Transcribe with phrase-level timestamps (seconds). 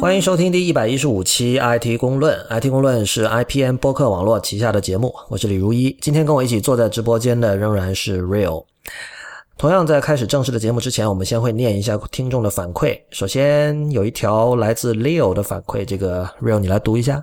[0.00, 2.34] 欢迎收听第一百一十五期 IT 公论。
[2.48, 5.94] IT 公论是 IPN 播客网络旗下的节目，我是李如一。
[6.00, 8.64] 今天跟我一起坐在直播间的仍然是 Real。
[9.58, 12.98] 同样，在开始正式的节目之前，我们先会念一下听众的反馈。
[13.10, 17.22] 首先有一条来自 Leo 的反馈，这个 Real 你来读一下。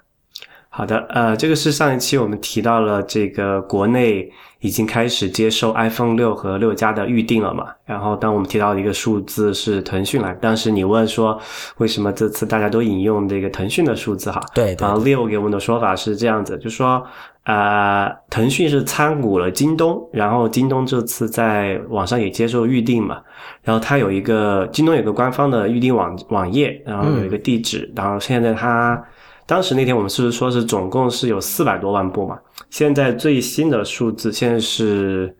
[0.77, 4.31] 好的，呃，这个是上一期我们提到了这个国内。
[4.59, 7.67] 已经开始接受 iPhone 六和六加的预定了嘛？
[7.85, 11.39] 然后当我们提到的一个数字是腾讯来，当时你问说
[11.77, 14.41] 为什么这次大家都引用这个腾讯的数字哈？
[14.55, 17.05] 对，然后六给我们的说法是这样子，就说
[17.43, 23.21] 呃，腾讯是参股了京东，然后京东这次在网上也接受预定嘛，
[23.61, 28.99] 然后它有一个京东有个官方的预定网网页，然后有一个地址，然后现在它。
[29.47, 32.37] 当时那天我们是不是说是总共是有四百多万部嘛？
[32.69, 35.33] 现在最新的数字现在是，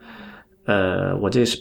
[0.66, 1.58] 呃，我这是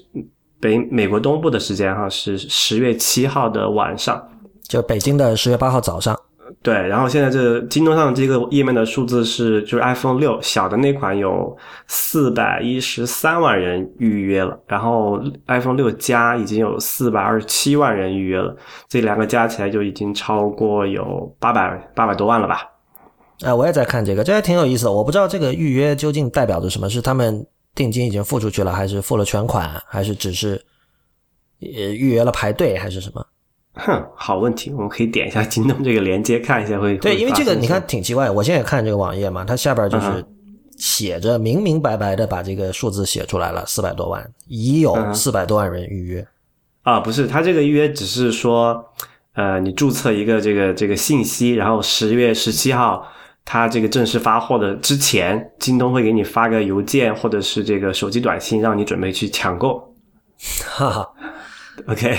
[0.60, 4.26] 北美国东部的时间哈，是十月七号的晚上，
[4.62, 6.16] 就北京的十月八号早上。
[6.62, 18.54] 对，然后现在这京东上这个页面的数字是，就是 iPhone 六小的那款有四百一十三万人预约了，然后 iPhone 六加已经有四百二十七万人预约了，
[18.88, 22.62] 这两个加起来就已经超过有八百八百多万了吧？
[23.44, 24.92] 啊，我也在看这个，这还挺有意思的。
[24.92, 30.62] 我不知道这个预约究竟代表着什么，是他们定金已经付出去了，还是付了全款，还是只是
[31.60, 33.26] 呃预约了排队，还是什么？
[33.76, 36.96] 哼，好问题，我们可以点一下京东这个链接看一下会。
[36.96, 40.24] 对，因为这个你看挺奇怪，我现在看这个网页嘛，它下边就是
[40.78, 46.26] 写着明明白白的把这个数字写出来了，四百多万，已有四百多万人预约。
[46.82, 48.82] 啊，不是，他这个预约只是说，
[49.34, 53.06] 呃，你注册一个这个这个信息，然后十月十七号
[53.44, 59.94] 他这个正式发货的之前，京东会给你发个邮件或者是这个手机短信，让你准备去抢购。
[60.64, 61.08] 哈哈。
[61.86, 62.16] OK，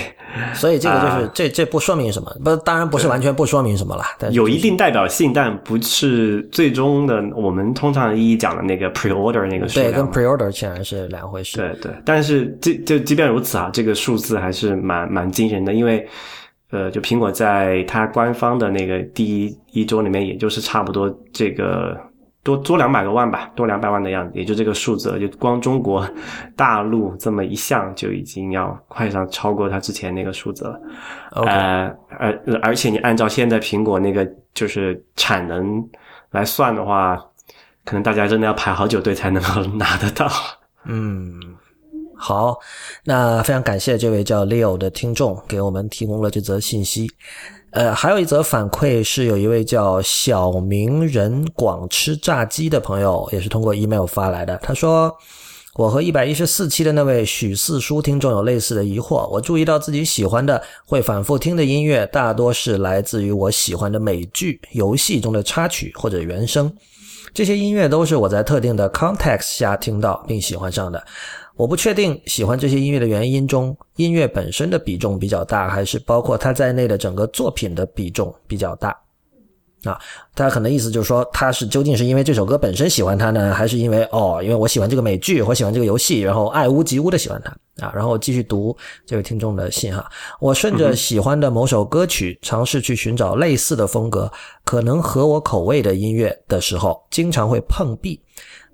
[0.54, 9.92] 所以这个就是这这不说明什么，不当然不是完全不说明什么了，但有一定代表性，但不是最终的我们通常意义讲的那个 pre-order 那个数量。
[9.92, 11.56] 对，跟 pre-order 显然是两回事。
[11.56, 16.06] 对对，但是这就即便如此啊，这个数字还是蛮蛮惊人的，因为
[16.70, 21.98] 呃，就苹果在它官方的那个第一一周里面，也就是差不多这个。
[22.48, 26.08] 多多两百多万吧，多两百万的样子，也就这个数字，就光中国
[26.56, 30.80] 大陆这么一项就已经要快上超过它之前那个数字了。
[31.32, 35.86] 呃，而而且你按照现在苹果那个就是产能
[36.30, 37.22] 来算的话，
[37.84, 40.26] 可能大家真的要排好久队才能够拿得到。
[40.86, 41.38] 嗯，
[42.16, 42.56] 好，
[43.04, 47.10] 那非常感谢这位叫 Leo 的听众给我们提供了这则信息。
[47.70, 54.56] 呃，还有一则反馈是，有一位叫小名人广吃炸鸡的朋友，也是通过 email 发来的。
[54.62, 55.14] 他说
[55.76, 59.28] ：“我和一百一十四期的那位许四叔听众有类似的疑惑。
[59.28, 66.72] 我注意到自己喜欢的、会反复听的音乐，大多是来自于我喜欢的美剧、游戏中的插曲或者原声。
[67.34, 71.04] 这些音乐都是我在特定的 context 下听到并喜欢上的。”
[71.58, 78.96] 我不确定喜欢这些音乐的原因中，音乐本身的比重比较大，还是包括它在内的整个作品的比重比较大。
[79.84, 79.96] 啊，
[80.34, 87.92] 他可能意思就是说，他是究竟是因为这首歌本身喜欢它呢，还是因为哦，因为我喜欢这个美剧，我喜欢这个游戏，然后爱屋及乌的喜欢它啊？
[87.94, 88.76] 然后继续读
[89.06, 90.08] 这位听众的信哈，
[90.40, 94.30] 我顺着喜欢的某首歌曲，尝试去寻找类似的风格，
[94.64, 98.20] 可能和我口味的音乐的时候，经常会碰壁。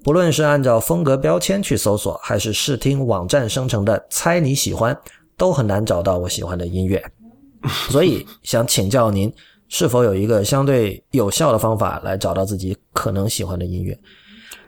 [0.05, 4.95] 不论是按照风格标签去搜索，还是试听网站生成的猜你喜欢，
[5.35, 7.03] 都很难找到我喜欢的音乐。
[7.89, 9.33] 所以想请教您，
[9.71, 13.99] 是否有一个相对有效的方法来找到自己可能喜欢的音乐？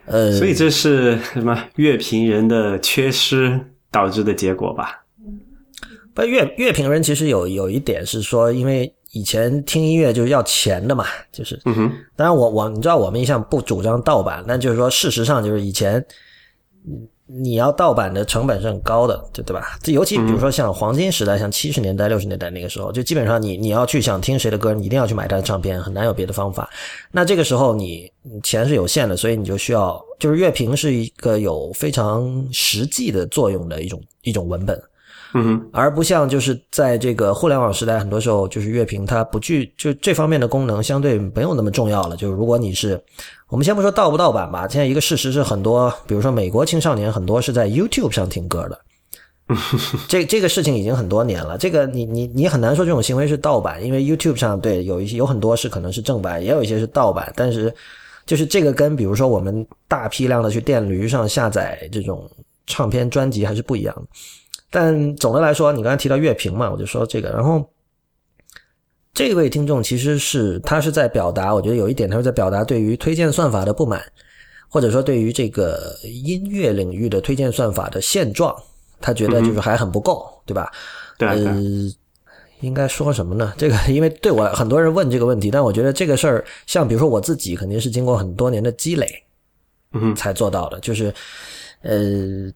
[0.06, 3.60] 呃，所以这是什么乐评人的缺失
[3.90, 5.04] 导致的结果吧？
[6.14, 8.90] 不，乐乐评人其实有有一点是说，因为。
[9.16, 11.58] 以前听音乐就是要钱的嘛，就是，
[12.14, 16.04] 当然我我你知道我们一向不主张盗版，那就是说事实上就是以前，
[17.26, 19.78] 你要盗版的成本是很高的，对对吧？
[19.82, 26.68] 这尤其比如说像黄金时代，像七十年代六十年代那个时候，就基本上你你要去想听谁的歌，你一定要去买他的唱片，很难有别的方法。
[27.10, 28.12] 那这个时候你
[28.42, 34.78] 钱是有限的，所以你就需要就是乐评是一个有非常实际的作用的一种一种文本。
[35.38, 42.16] 嗯，而不像就是在这个互联网时代，很多时候就是乐评它不具就这方面的功能相对没有那么重要了。
[42.16, 42.98] 就是如果你是，
[43.48, 48.80] 我们先不说盗不盗版吧，现在一个事实是很多，比如说美国青少年很多是在 YouTube 上听歌的，
[50.08, 51.58] 这这个事情已经很多年了。
[51.58, 57.30] 这个你你你很难说这种行为是盗版，因为 YouTube 上对有一些有很多是可能是正版，也有一些是盗版。
[57.36, 57.74] 但是
[58.24, 62.26] 就是这个跟比如说我们大批量的去电驴上下载这种
[62.66, 64.02] 唱片专辑还是不一样的。
[64.70, 67.30] 但总的来说，你刚才提到乐评嘛，我就说这个。
[67.30, 67.64] 然后，
[69.14, 74.02] 这位听众其实是他是在表达，我觉得有一点他是在表达对于推荐算法的不满，
[74.68, 78.54] 或者说对于这个音乐领域的推荐算法的现状，
[79.00, 80.70] 他觉得就是还很不够，对吧？
[81.16, 81.56] 对呃，
[82.60, 83.54] 应该说什么呢？
[83.56, 89.08] 这个因为对我很多人问这个问题，但我觉得这个事儿，像比如说我自己，肯定是经过很多年的积累，
[89.92, 91.14] 嗯才做到的，就是
[91.82, 92.50] 呃，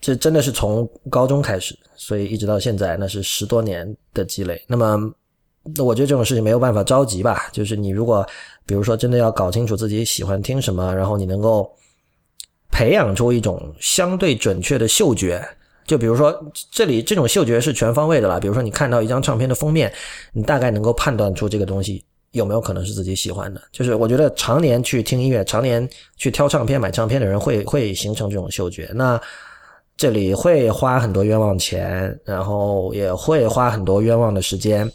[0.00, 4.62] 这真的是从高中开始，所以一直到现在，那是十多年的积累。
[4.66, 5.12] 那么，
[5.76, 8.26] 那我觉得这种事情没有办法着急吧，就是你如果
[8.64, 11.70] 比如说真的要搞清楚自己喜欢听什么，然后你能够
[12.70, 15.46] 培养出一种相对准确的嗅觉。
[15.86, 16.38] 就比如说，
[16.70, 18.38] 这里这种嗅觉是全方位的啦。
[18.38, 19.90] 比如说，你看到一张唱片的封面，
[20.34, 23.62] 你大概能够判断出这个东西有没有可能是自己喜欢的。
[23.72, 28.90] 就是我觉得常年去听音乐、常年去挑唱片、买唱片的人会会形成这种嗅觉。
[28.94, 29.18] 那
[29.98, 34.90] 这里会花很多冤枉钱，然后也会花很多冤枉的时间。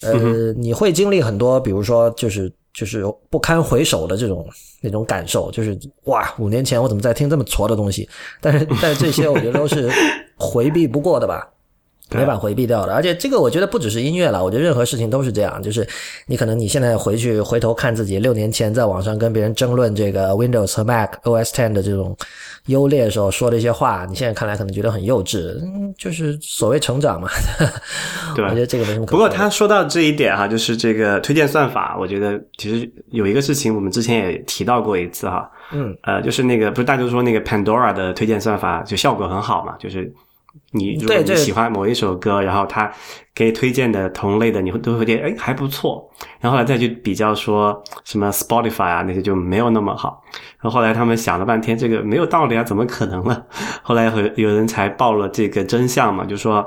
[0.00, 4.48] 呃，你会经历很多，比如说就是就是不堪回首的这种
[4.80, 8.08] 那种感受，就是哇，五年前我怎么在听这么挫的东西？
[8.40, 9.90] 但是但是这些我觉得都是
[10.36, 11.50] 回避不过的吧。
[12.10, 15.62] 没法回避掉的，而且这个我觉得不只是音乐了，我觉得任何事情都是这样。
[15.62, 15.86] 就是
[16.26, 22.16] 你可能你现在回去回头看自己六年前在网上跟别人争论这个 Windows 和 Mac OS Ten 的这种
[22.66, 27.28] 优劣的时候说的一些话，你现在看来可能觉得很幼稚，嗯，就是所谓成长嘛。
[28.34, 29.12] 对，我觉得这个没什么可。
[29.12, 40.10] 不过他说到这一点哈，就是这个推荐算法，我觉得其实有一个事情我们之前也提到过一次哈，嗯，呃，就是那个不是大家都说那个 Pandora 的推荐算法就效果很好嘛，就是。
[40.72, 42.92] 你如果你喜欢某一首歌，然后他
[43.34, 46.06] 给你推荐的同类的，你会都会觉得哎还不错，
[46.40, 50.22] 然后后来再去比较说什么 Spotify 啊那些就没有那么好，
[50.60, 53.42] 然后后来他们想了半天，这个没有道理啊，怎么可能呢？
[53.82, 56.62] 后来有有人才报了这个真相嘛，就说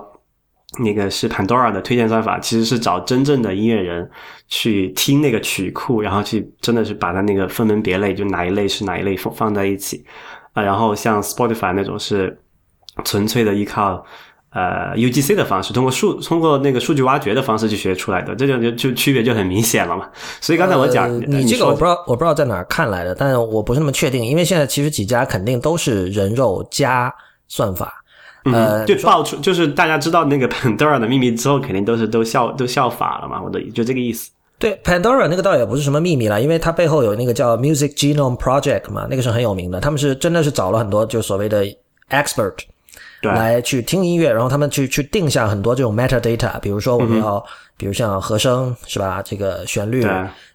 [0.79, 4.09] 那个是 Pandora 的推荐算法，其实是找真正的音乐人
[4.47, 10.03] 去听那个曲库，然后去真的是把它那个分门别类，就哪一类是哪一类放放在一起
[10.53, 12.40] 啊，然后像 Spotify 那种是。
[13.03, 14.05] 纯粹的依靠
[14.51, 20.09] 呃 UGC 的方式，通过数通过那个数据挖掘的方式去学出来的，这就就就区别就很明显了嘛。
[20.39, 27.13] 所以刚才我讲，呃、你这个我不知道我不知道在哪儿看来的，但我不是那么确定，因为现在其实几家肯定都是人肉加
[27.47, 27.93] 算法。
[28.43, 33.41] 呃，嗯、就爆出就是大家知道那个 Pandora 的秘密之后，肯定都是都效都效法了嘛。
[33.41, 34.31] 我的就这个意思。
[34.57, 39.79] 对 Pandora 那个倒也不是什么秘密了，因为它背后有那个叫 Music Genome Project 嘛，那个是很有名的。
[39.79, 41.63] 他们是真的是找了很多就所谓的
[42.09, 42.55] expert。
[43.21, 47.43] 来去听音乐，然后他们去去定下很多这种 metadata，比如说我们要，嗯、
[47.77, 49.21] 比如像和声是吧？
[49.23, 50.05] 这个旋律、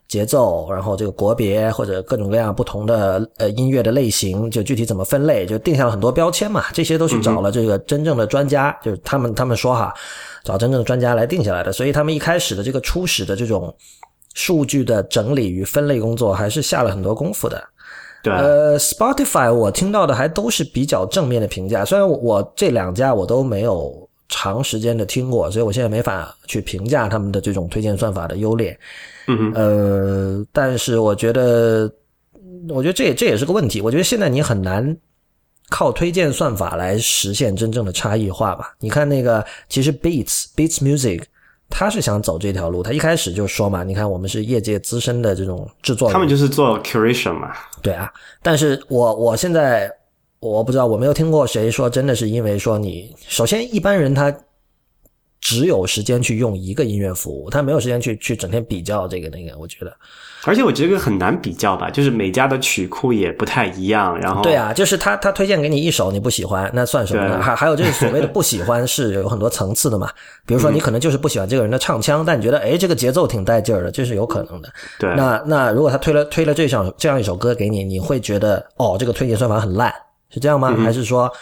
[0.09, 6.65] 节奏，然后这个国别或者各种各样不同的呃音乐的类型，就具体怎么分类，就定下了很多标签嘛。
[6.73, 9.93] 这些都去找了这个真正的专家，嗯、就是他们他们说哈，
[10.45, 11.73] 找真正的专家来定下来的。
[11.73, 13.75] 所以他们一开始的这个初始的这种
[14.35, 17.63] 数据的整理与分类工作，还是下了很多功夫的。
[18.27, 28.77] 对，呃，Spotify 我听到的还都是比较正面的评价，虽然我这两家我都没有长时间的听过，所以我现在没法去评价他们的这种推荐算法的优劣。
[29.29, 31.89] 嗯呃，但是我觉得，
[32.69, 33.81] 我觉得这也这也是个问题。
[33.81, 34.97] 我觉得现在你很难
[35.71, 38.75] 靠推荐算法来实现真正的差异化吧？
[38.81, 41.23] 你看那个，其实 Beats Beats Music。
[41.69, 47.53] 他是想走这条路，他一开始就说嘛，你看我们是业界资深的这种制作人，他们就是做 curation 嘛。
[47.83, 49.91] 对啊，但是我我现在
[50.41, 54.35] 我不知道，我没有听过谁说真的是因为说你，首先一般人他
[55.47, 59.97] 只有时间去用一个音乐服务，他没有时间去去整天比较这个那个，我觉得。
[60.43, 67.41] 而且我觉得很难比较吧，就是每家的曲库也不太一样，然后对啊，就是他他推荐给你一首你不喜欢，那算什么呢？
[67.41, 70.11] 还还有就是所谓的不喜欢是有很多层次的嘛，
[70.45, 74.69] 比如说你可能就是不喜欢这个人的唱腔，但你觉得哎这个节奏挺带劲儿的，这是有可能的。
[74.99, 79.95] 对，那那如果他推了推了这首这样一首歌给你，你会觉得哦这个推荐算法很烂，
[80.29, 80.75] 是这样吗？
[80.77, 81.33] 嗯、还是说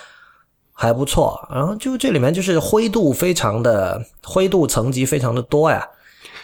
[0.75, 1.49] 还不错？
[1.51, 5.89] 然后就这里面就是灰度非常的灰度层级非常的多呀。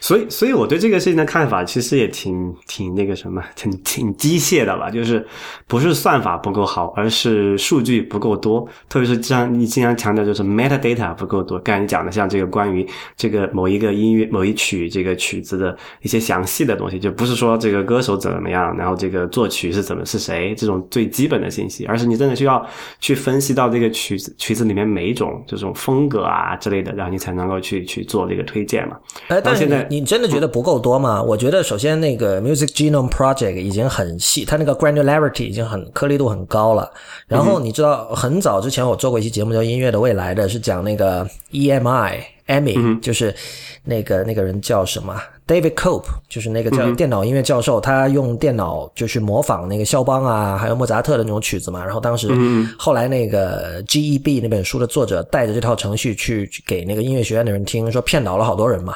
[0.00, 4.90] 所以，所以我对这个事情的看法其实也挺挺那个什么， 挺挺机械的吧。
[4.90, 5.24] 就是
[5.66, 8.66] 不是算法不够好，而是数据不够多。
[8.88, 11.58] 特别是像你经常强调，就是 metadata 不够多。
[11.58, 22.66] 刚才你讲的，像这个关于这个某一个音乐、某一曲这个曲子的一些详细的东西，就不是说这个歌手怎么样，然后这个作曲是怎么是谁这种最基本的信息，而是你真的需要
[23.00, 28.96] 去分析到这个曲子曲子里面每一种这种风格啊之类的，然后你才能够去去做这个推荐嘛。
[29.28, 29.86] 哎，但现在。
[29.90, 31.20] 你真的觉得不够多吗？
[31.20, 36.88] 我觉得首先那个 Music Genome Project 已经很细，它那个 granularity 已经很颗粒度很高了。
[37.26, 43.34] 然后你知道，很早之前我做过一期节目叫《音乐的未来》的，是讲那个 EMI EMI，就是
[43.82, 51.84] 那个那个人叫什么 David Cope，就是那个叫电脑音乐教授，他用电脑就去模仿那个肖邦啊，还有莫扎特的那种曲子嘛。
[51.84, 52.28] 然后当时
[52.78, 58.94] 后来那个 GEB 那本书的作者带着这套程序去给那个音乐学院的人听，说骗倒了好多人嘛。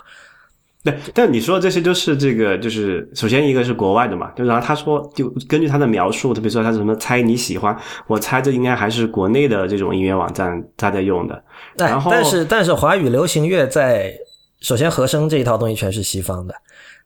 [0.84, 7.74] 对，但你说的这些都是这个，就是首先一个是国外的嘛，就然后他说，就根据他的描述，特别说他什么猜你喜欢，
[8.06, 11.42] 我猜这应该还是国内的这种音乐网站他在用的。
[11.76, 14.12] 然后，但是但是华语流行乐在
[14.60, 16.54] 首先和声这一套东西全是西方的，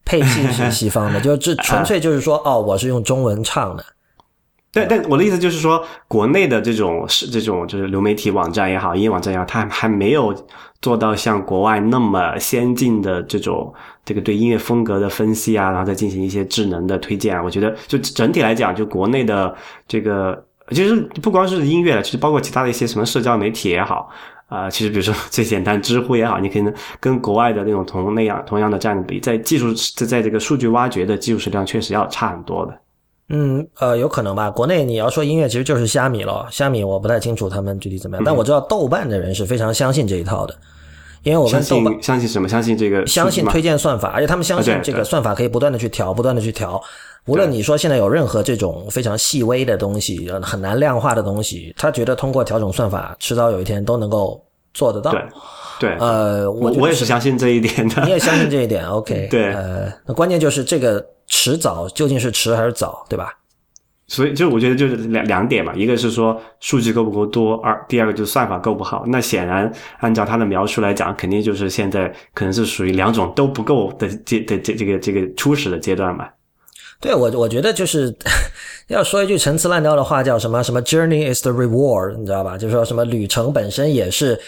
[0.05, 3.85] 配器是西方的， 就这纯粹就是说，哦，我是用中文唱的。
[4.71, 10.35] 对，但我的意思就是说，国内的这种是这种就是流媒体网站也好，音乐网站也好，它还没有
[10.83, 13.73] 做到像国外那么先进的这种
[14.05, 17.43] 这个对音乐风格的分析啊，然后再进行一些智能的推荐啊。
[17.43, 19.53] 我觉得就整体来讲，就国内的
[19.89, 24.11] 这个，其实不光是音乐，其实包括其他的一些什么社交媒体也好，
[24.49, 32.79] 啊，其实比如说 最简单知乎也好，你可能跟国外的那种同那样同样的占比，在技术在在这个数据挖掘的技术质量确实要差很多的。
[33.31, 34.51] 嗯，呃，有可能吧。
[34.51, 36.47] 国内你要说音乐，其实就是虾米了。
[36.51, 40.55] 虾米我不太清楚他们具体怎么样，但我知道豆瓣的人是非常相信这一套的，
[41.23, 42.49] 因为我跟豆瓣相信什么？
[42.49, 43.07] 相信这个？
[43.07, 46.83] 相信推荐算法，而且他们相信这个算法可以不断的去调，不断的去调。
[47.27, 54.43] 无论你说现在有任何这种非常细微的东西，很难量化的东西，他觉得通过调整算法，迟早有一天都能够
[54.73, 55.11] 做得到。
[55.11, 55.21] 对，
[55.81, 55.97] 对。
[55.99, 58.03] 呃，我我也是相信这一点的。
[58.05, 59.29] 你也相信这一点？OK。
[59.31, 59.53] 对。
[59.53, 61.05] 呃，那关键就是这个。
[61.29, 63.33] 迟早究竟是迟还是早，对吧？
[64.11, 69.05] 所以就我觉得就是两两点嘛，一个是说数据够不够多，二第二个就是算法够不好。
[69.09, 76.27] 那显然按照他的描述来讲，肯定就是现在可能是属于两种都不够的阶的这这个这个初始的阶段嘛。
[77.01, 78.11] 对我我觉得就是
[78.89, 82.57] 要说一句陈词滥调的话，叫什么什么 “journey is the reward”，你知道吧？
[82.57, 84.41] 就是说什么旅程本身也是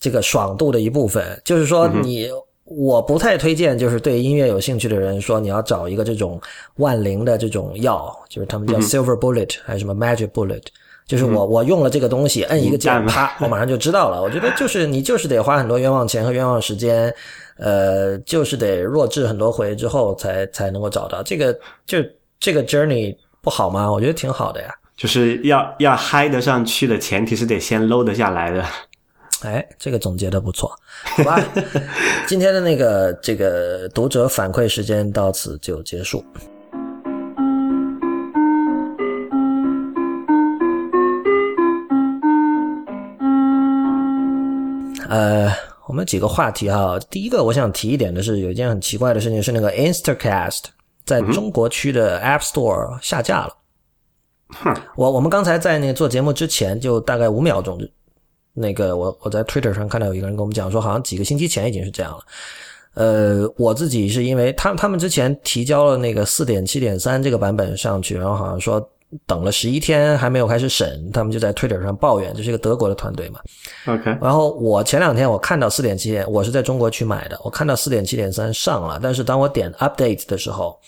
[0.00, 2.28] 这个爽度的一部分，就是说你。
[2.64, 6.40] 我不太推荐，就是对音乐有兴趣的人说，你要找一个这种
[6.76, 10.62] 万灵的这种药，就是他们叫 silver bullet 还是什么 magic bullet，
[11.06, 14.22] 就是我我用了这个东西，摁一个键，啪，我马上就知道了。
[14.22, 17.14] 我觉得就是你就是得花很多冤枉钱和冤枉时间，
[17.58, 21.52] 呃，就是得弱智很多回之后才才能够找到这个，
[21.84, 21.98] 就
[22.40, 23.92] 这个 journey 不好吗？
[23.92, 24.74] 我觉得挺好的呀。
[24.96, 28.64] 就是要要嗨得上去的前提是得先 low 得下来的。
[29.44, 30.70] 哎，这个总结的不错，
[31.04, 31.38] 好吧？
[32.26, 36.24] 今天的那个这个读者反馈时间到此就结束。
[45.10, 45.52] 呃，
[45.86, 50.62] 我们几个话题哈，第一个我想提一点的是，有一件很奇怪的事情是，那个 Instacast
[51.04, 53.54] 在中国区的 App Store 下架了。
[54.96, 57.78] 我我们刚才在那个做节目之前，就大概五秒钟。
[58.54, 62.18] 那个我我在 Twitter 上看到有一个人跟我们讲说，好像几个星期前已经是这样了。
[62.94, 68.88] 呃，我自己是因为他他们之前提交了那个四点七点三这个版本上去，然后好像说
[69.26, 73.40] 等了十一天还没有开始审，他们就在 Twitter 上抱怨，这是一个德国的团队嘛。
[73.86, 74.16] OK。
[74.22, 80.78] 然后我前两天我看到四点七点，我是在中国去买的，我看到四点七点三上了，但是当我点 Update 的时候，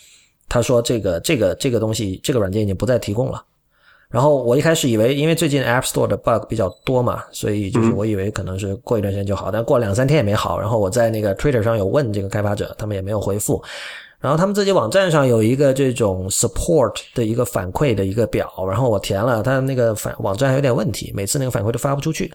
[0.47, 3.43] 他说这个这个这个东西这个软件已经不再提供了。
[4.09, 10.59] 然后我一开始以为，因为最近 App Store 的 bug 比较多嘛，所以就是我以为可能是过一段时间就好，但过两三天也没好。
[10.59, 13.61] 然后我在那个 Twitter 上有问这个开发者，他们也没有回复。
[14.19, 22.31] 然后他们自己网站上有一个这种 support 的一个反馈的一个表，然后我填了，他那个反网站还有点问题，每次那个反馈都发不出去。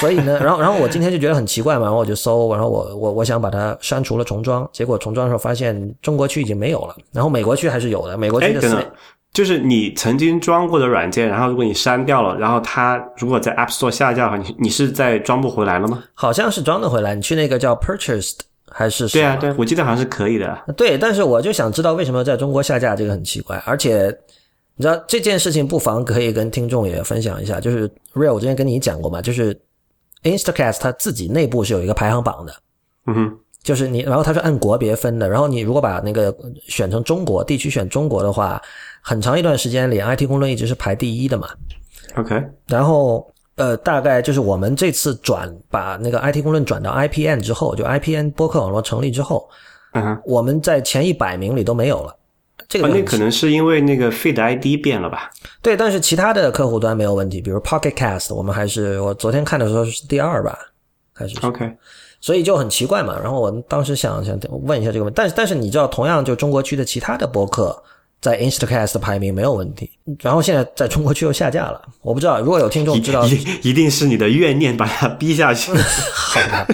[0.00, 8.92] 所以呢，然后然后我今天就觉得很奇怪嘛，然后我就搜，然后我我我想把它删除了重装，结果重装的时候发现中国区已经没有了，然后美国区还是有的，美国区的。
[9.34, 16.04] 就是你曾经装过的软件，然后如果你删掉了，然后它如果在 App Store 下架的话，你你是再装不回来了吗？
[16.14, 18.38] 好像是装得回来，你去那个叫 Purchased
[18.70, 19.08] 还是？
[19.08, 20.56] 对啊，对，我记得好像是可以的。
[20.76, 23.60] 对，但是我就想知道为什么在中国下架，这个很奇怪。
[23.66, 24.06] 而且
[24.76, 27.58] 你知道这件事情，不妨可以跟听众也分享一下。
[27.58, 29.52] 就是 Real，我之前跟你讲过嘛，就是
[30.22, 32.54] Instacast 它自己内部是有一个排行榜的。
[33.08, 33.38] 嗯哼。
[33.64, 36.32] 就是你，然后它是按国别分的，然后你如果把那个
[36.68, 38.62] 选成中国地区选中国的话。
[39.06, 41.46] 很长一段时间里，IT 公论一直是排第一的嘛。
[42.16, 49.46] OK，然后呃，大概就是我们这次转把那个 IT 公论转到 IPN 之后，就 IPN 播客网络成立之后，
[49.92, 52.16] 嗯，我们在前一百名里都没有了。
[52.66, 55.30] 这个那可能是因为那个 Feed ID 变了吧？
[55.60, 60.58] 对，但是其他的客户端没有问题，比如 Pocket Cast，我们还是我昨天看的时候是第二吧，
[61.12, 61.70] 还是 OK。
[62.24, 63.20] 所以就很奇怪嘛。
[63.20, 67.78] 然后我当时想想问一下这个问题，但是但是你知道，同样就中国区的其他的博客
[68.22, 69.90] 在 Instacast 的排名没有问题，
[70.20, 71.82] 然后现在在中国区又下架了。
[72.00, 75.70] 我不知道，如果有听众知道，一一定是你的怨念把它逼下去。
[76.14, 76.66] 好吧，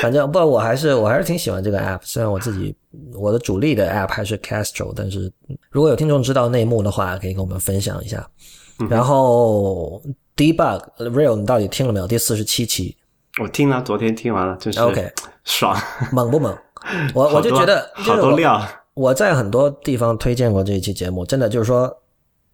[0.00, 1.98] 反正不，我还是我还是挺喜欢这个 app。
[2.02, 2.72] 虽然我自己
[3.14, 5.28] 我的主力的 app 还是 Castro，但是
[5.70, 8.24] 如果有听众知道内幕的话，可以跟我们分享一下。
[8.88, 10.00] 然后
[10.36, 12.06] Debug Real，你到底听了没有？
[12.06, 12.96] 第四十七期，
[13.40, 15.10] 我听了，昨天听完了，真是 OK
[15.44, 15.76] 爽，
[16.10, 16.56] 猛不猛？
[17.14, 18.60] 我我就觉得好多料。
[18.94, 21.98] 我在很多地方推荐过这一期节目，真的就是说。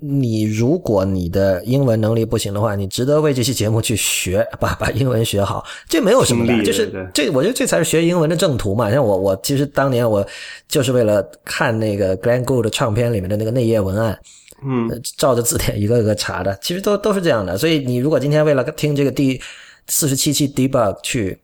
[0.01, 8.89] 你如果你的英文能力不行的话，你值得为这期节目去学，把把英文学好，这没有什么的，就是这，我觉得这才是学英文的正途嘛。
[8.93, 10.25] 像我，我其实当年我
[10.69, 14.17] 就是为了看那个 Glenn Gould 唱片里面的那个内页文案，
[14.65, 17.59] 嗯，照着字典一个个查的，其实都都是这样的。
[17.59, 19.41] 所以你如果今天为了听这个第
[19.89, 21.41] 四十七期 Debug 去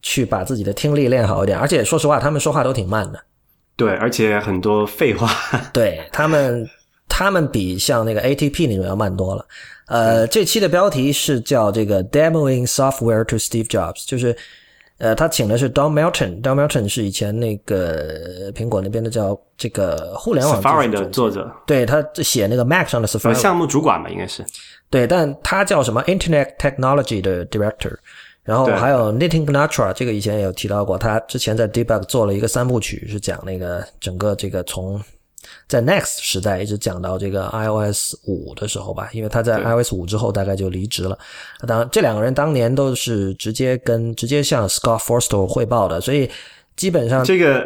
[0.00, 3.20] 去把自己的听力练好一点，而且说实话，他们说话都挺慢的，
[3.76, 5.28] 对，而且很多废话，
[5.72, 6.68] 对他们。
[7.10, 9.44] 他们比像那个 ATP 那种要慢多了。
[9.86, 14.36] 呃，这期的标题是叫这个 “Demoing Software to Steve Jobs”，就是
[14.98, 16.40] 呃，他请的是 Don Melton。
[16.42, 24.44] Don Melton 是以前那个苹果那边的叫这个互联网 Safari 的作者，对他写那个 Mac 上的 Safari 项目主管吧，应该是。
[24.90, 27.96] 对，但他叫什么 Internet Technology 的 Director。
[28.42, 35.00] 然后还有 Nitin Ganatra，这个以前也有提到过，他之前在 Debug 做了一个三部曲，是讲那个整个这个从。
[35.66, 41.16] 在 Next 时代一直讲到这个 iOS 五的时候吧，因为他在 iOS 五之后大概就离职了。
[41.66, 46.28] 当然，这两个人当年都是直接跟直接向 Scott Forstall 汇报的，所以
[46.76, 47.60] 基本上这个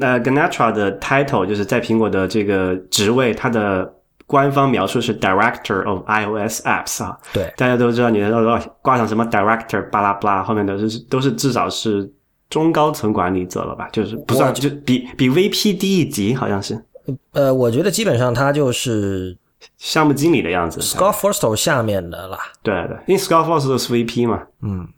[0.00, 3.92] 呃 Ganatra 的 title 就是在苹果的这个职位，他的
[4.26, 7.16] 官方描述是 Director of iOS Apps 啊。
[7.32, 12.10] 对，大家都知道，你说挂上什么 Director 巴拉巴拉，后面的是都是至少是
[12.50, 13.88] 中高层管理者了吧？
[13.92, 16.84] 就是不算就比比 VP 低一级，好像是。
[17.32, 19.36] 呃，我觉得基本上他就是
[19.78, 22.38] 项目经理的样子，Scott Forstall 下面的啦。
[22.62, 24.42] 对对，因为 Scott Forstall 是 VP 嘛。
[24.62, 24.88] 嗯，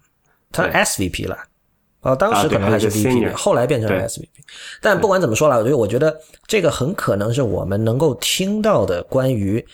[0.50, 1.36] 他 SVP 了。
[2.02, 4.28] 哦，当时可能还是 VP，后来变成了 SVP。
[4.80, 9.64] 但不管怎么说了，我觉得我觉得这个很可能是我们能够听到的关于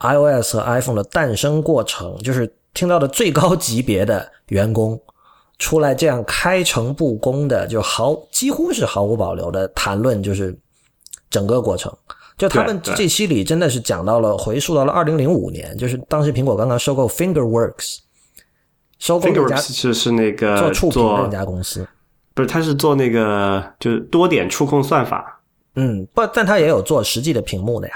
[0.00, 5.00] iOS 和 iPhone 的诞生过程，就是听到的最高级别的员工
[5.58, 10.56] 出来这样开诚布公的，就毫几乎是毫无保留的谈论，就是。
[11.32, 11.90] 整个过程，
[12.36, 18.00] 就他们这期里真的是讲到了，回溯到了二零零五年，就是当时苹果刚刚收购 FingerWorks，
[19.02, 21.84] 收购一家是是那个做触屏的一家公司，
[22.34, 25.40] 不是，他是做那个就是多点触控算法，
[25.74, 27.94] 嗯，不，但他也有做实际的屏幕的呀。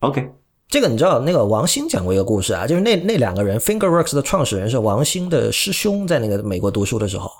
[0.00, 0.28] OK，
[0.66, 7.30] 这个你知道，那个王兴讲过一个故事啊，就是那那两个人，FingerWorks 的创始人是王兴的师兄，在那个美国读书的时候，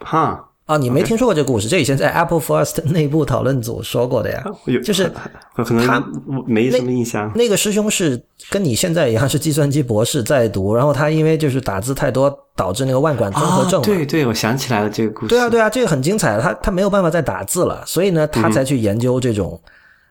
[0.00, 0.48] 哈。
[0.66, 1.68] 啊，你没听说过这个故事？
[1.68, 4.44] 这以前在 Apple First 内部讨论组说过的呀。
[4.84, 5.08] 就是
[5.86, 6.04] 他
[6.44, 7.30] 没什么印象。
[7.36, 13.80] 那个师兄是跟你现在一样是计算机博士在读，然后他因为就是打字太多，导致那个腕管综合症。
[13.82, 15.28] 对对，我想起来了这个故事。
[15.28, 16.40] 对啊对啊，这个很精彩。
[16.40, 19.60] 他他没有办法再打字了，所以呢，他才去研究这种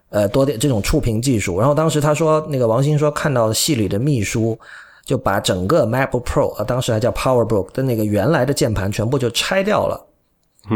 [0.07, 1.59] 呃多点这种触屏技术。
[1.59, 4.57] 然后当时他说，那个王鑫说看到系里的秘书
[5.03, 10.01] 就把整个 MacBook Pro 啊，当时还叫 PowerBook 的那个原来的键盘全部就拆掉了。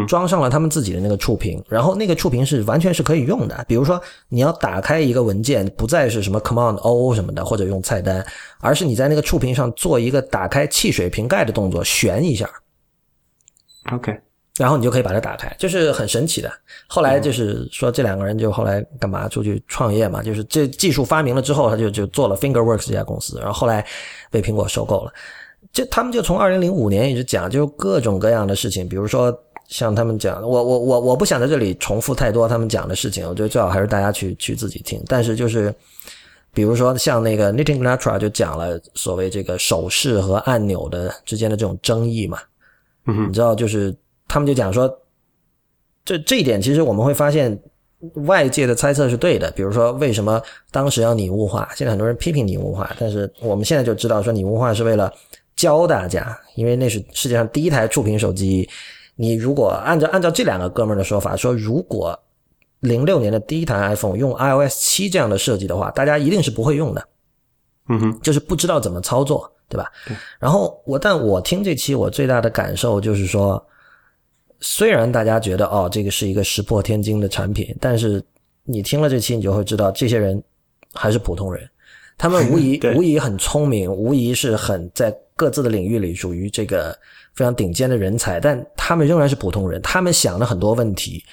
[0.07, 3.65] 装上了他们自己的那个触屏，然后那个触屏是完全是可以用的。
[3.67, 8.25] 比如说，你要打开一个文件，不再是什么 Command O 什么的，或者用菜单，
[8.59, 12.47] 而是你在那个触屏上做一个打开汽水瓶盖的动作，旋一下
[13.91, 14.15] ，OK，
[14.57, 16.51] 然后你就可以把它打开，就是很神奇的。
[16.87, 20.21] 后来就是说，这两个人就后来干嘛出去创业嘛？
[20.21, 23.83] 就是这技术发明了之后，他就就做了 FingerWorks 这家公司，然后后来
[24.29, 25.11] 被苹果收购了。
[25.71, 29.35] 就他们就从二零零五年一直讲，就各种各样的事情，比如说。
[29.69, 34.99] 像他们讲，我我我我不想在这里重复太多他们讲的事情，我觉得最好还是大家去去自己听。
[35.07, 35.71] 但是就是，
[36.51, 42.39] 比如说像那个 Nitin Ganatra 就讲了所谓这个手势和按钮的之间的这种争议嘛，
[43.05, 43.95] 嗯，你知道，就是
[44.27, 44.91] 他们就讲说，
[46.03, 47.55] 这这一点其实我们会发现
[48.25, 49.51] 外界的猜测是对的。
[49.51, 55.13] 比如说为什么当时要拟物化，现在很多人批评拟物化，但是我们现在就知道说拟物化是为了
[55.55, 58.67] 教大家，因为那是世界上第一台触屏手机。
[59.21, 62.17] 你如果按照按照这两个哥们儿的说法，说如果
[62.79, 67.05] 零六年的第一台 iPhone 用 iOS 七这样的设计的话，大家一定是不会用的，
[67.89, 69.91] 嗯哼，就是不知道怎么操作，对吧？
[70.39, 73.61] 然后我但我听这期，我最大的感受就是说，
[74.61, 78.23] 虽然大家觉得哦这个是一个石破天惊的产品，但是
[78.63, 80.41] 你听了这期，你就会知道这些人
[80.93, 81.69] 还是普通人。
[82.17, 86.97] 他们无疑 无疑很聪明，无疑是很在各自的领域里属于这个
[87.39, 91.23] 非常顶尖的人才，但他们仍然是普通人，他们想的很多问题。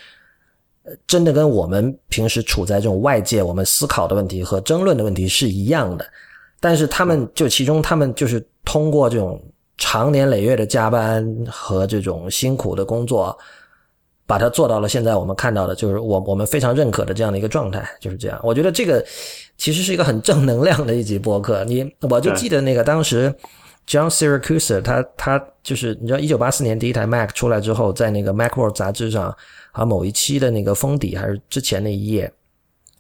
[0.85, 6.07] 呃真的跟我们平时处在这种外界我们思考的问题和争论的问题是一样的，
[6.61, 9.43] 但是他们就其中他们就是通过这种
[9.77, 13.37] 长年累月的加班和这种辛苦的工作，
[14.29, 18.39] 把它做到了现在我们看到的，就是我我们非常认可的这样的一个状态，就是这样。
[18.45, 19.05] 我觉得这个
[19.59, 21.65] 其实是一个很正能量的一集播客。
[21.65, 23.35] 你我就记得那个当时
[23.87, 29.35] John Siracusa，他他就是你知道，一九八四年第一台 Mac 出来之后，在那个 Macworld 杂志上
[29.73, 32.33] 啊某一期的那个封底还是之前那一页。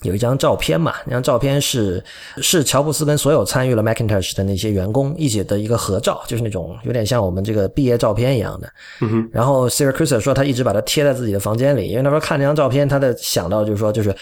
[0.02, 2.04] 有一张照片嘛，那张照片是
[2.42, 8.70] 是乔布斯跟所有参与了 Macintosh 的那些员工一起的一个合照，就是那种有点像我们这个毕业照片一样的。
[9.00, 14.14] 嗯，然后 Siracusa 说他一直把它贴在自己的房间里，因为他说看那张照片，他的想到就是说就是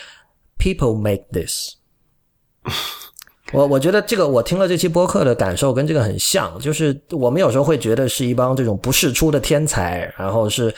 [0.61, 1.73] people make this。
[3.55, 10.75] 我我觉得这个我听了这期播客的感受跟这个很像，就是我们有时候会觉得是一帮这种不世出的天才，然后是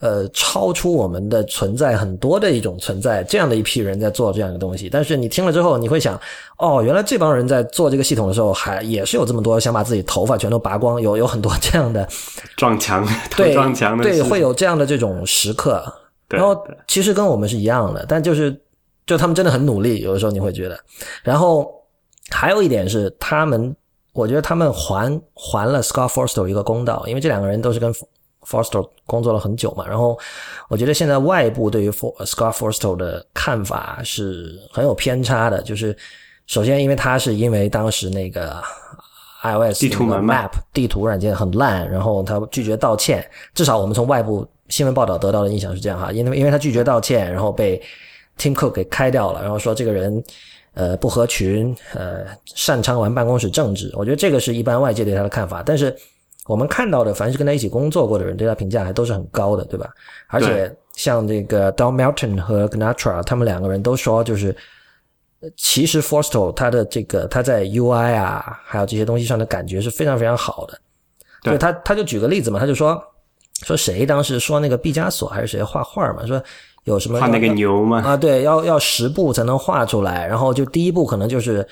[0.00, 4.90] 呃超出我们的存在很多的一种存在，这样的一批人在做这样的东西。
[4.90, 6.20] 但是你听了之后，你会想，
[6.58, 12.06] 哦，原来这帮人在做这个系统的时候，还也是有这么多想把自己头发全都拔光，有有很多这样的
[12.56, 15.82] 撞墙，对撞墙的对，事会有这样的这种时刻。
[16.28, 18.54] 然后其实跟我们是一样的，但就是
[19.06, 20.76] 就他们真的很努力，有的时候你会觉得。
[21.22, 21.72] 然后
[22.30, 23.74] 还有一点是，他们
[24.12, 27.92] 我觉得他们还还了 Scott Forstall 一个公道，因为这两个人都是跟
[28.42, 29.86] Forstall 工作了很久嘛。
[29.86, 30.18] 然后
[30.68, 35.96] 我觉得现在外部对于 For Scott Forstall 的看法是很有偏差的，就是
[36.46, 38.62] 首先因为他是因为当时那个
[39.42, 47.80] iOS 地图 Map 地图软件很烂，然后他拒绝道歉，至少我们从外部新闻报道得到的印象是这样哈，因为因为他拒绝道歉，然后被
[48.38, 50.22] Tim Cook 给开掉了，然后说这个人
[50.76, 55.94] 呃不合群，呃擅长玩办公室政治，我觉得这个是一般外界对他的看法，但是
[56.46, 59.90] 我们看到的，凡是跟他一起工作过的人，对他评价还都是很高的，对吧？
[60.28, 64.54] 而且像这个 Don Melton 和 Gnatra，他们两个人都说，就是
[65.40, 70.78] 呃其实 Forstall 他的这个他在 UI 啊，还有这些东西上的感觉是非常非常好的。
[71.42, 73.02] 对他他就举个例子嘛，他就说
[73.62, 76.42] 说谁当时说那个毕加索还是谁画画嘛，说
[76.86, 81.64] 有什么画那个牛吗，啊，对，要要十步才能画出来，然后就第一步可能就是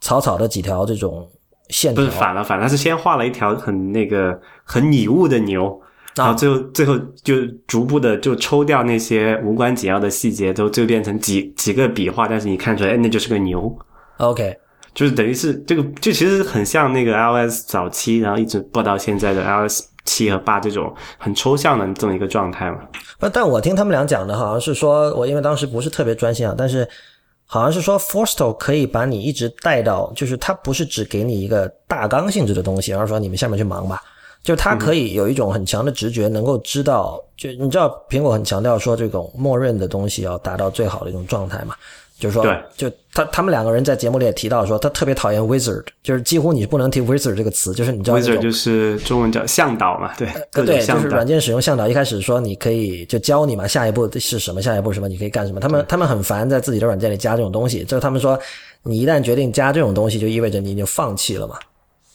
[0.00, 1.26] 草草的几条这种
[1.68, 5.80] 线条不是，反了反了，是先画了一条很那个很拟物的牛。
[6.16, 7.34] 然后最后最后就
[7.66, 13.76] 逐步的就抽掉那些无关紧要的细节，都就变成几几个笔画，但是你看出来，哎，那就是个牛
[14.18, 14.56] ，OK，
[14.94, 22.78] 就是等于是这个，就其实很像那个 iOS 早期，然后一直播到现在的 iOS 七和八这种很抽象的这么一个状态嘛。
[23.24, 26.86] 不，但我听他们俩讲的好像是说，我因为当时不是特别专心啊，但是
[27.46, 34.02] 好像是说 Forstall 可以把你一直带到，就是它不是只给你一个大纲性质的东西，而是说你们下面去忙吧。
[34.42, 41.74] 就它可以有一种很强的直觉，能够知道，就你知道苹果很强调说这种默认的东西要达到最好的一种状态嘛。
[42.24, 51.26] 就是说对，就他他们两个人在节目里也提到说，他特别讨厌 wizard，就是几乎你不能提 wizard 这个词，就是你知道那 Wizard 就是中文叫向导嘛，对，对，就种向导是软。
[51.26, 55.60] 件使用向导，一开始说你可以就教你嘛，下一步是什么，下一步什么，你可以干什么。
[55.60, 58.38] 他们他们很烦在自己的软件里加这种东西，就是他们说
[58.82, 61.56] 你一旦决定加这种东西，就意味着你已经放弃了嘛，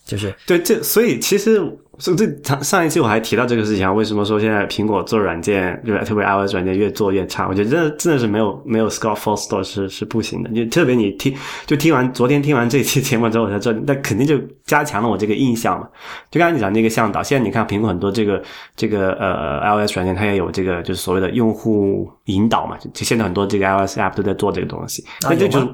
[0.09, 1.61] 就是对，这所以其实
[1.99, 7.47] 所以这上上一期我还提到这个事情啊，为什么说现在苹果做软件，就是特别 iOS 软件越做越差？
[7.47, 10.49] 我觉得真的真的是没有没有 Scott f o r s t o r e 是是不行的。
[10.49, 11.35] 就特别你听
[11.67, 15.87] 就听完昨天听完这期节目之后，我才知道，那肯定就加强了我这个印象嘛。
[16.31, 18.41] 就刚才你讲那个向导，现在你看苹果很多这个
[18.75, 25.05] 这个呃 iOS 软件，它也有这个就是所谓的用户引导嘛，就就现在很多这个 iOS app 都在做这个东西。
[25.21, 25.67] 那这就是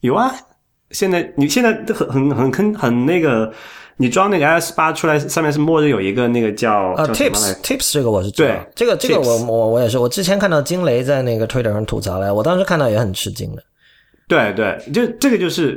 [0.00, 0.32] 有啊，
[0.90, 3.52] 现在你现在都很很很坑很那个。
[3.98, 13.62] 你装那个 iOS 八出来，上面是默认有一个那个叫呃叫什么来 tips tips 这个我是知道对，这个这个我我我也是，我之前看到惊雷在那个 Twitter 上吐槽来，我当时看到也很吃惊的。
[14.28, 15.76] 对对，就这个就是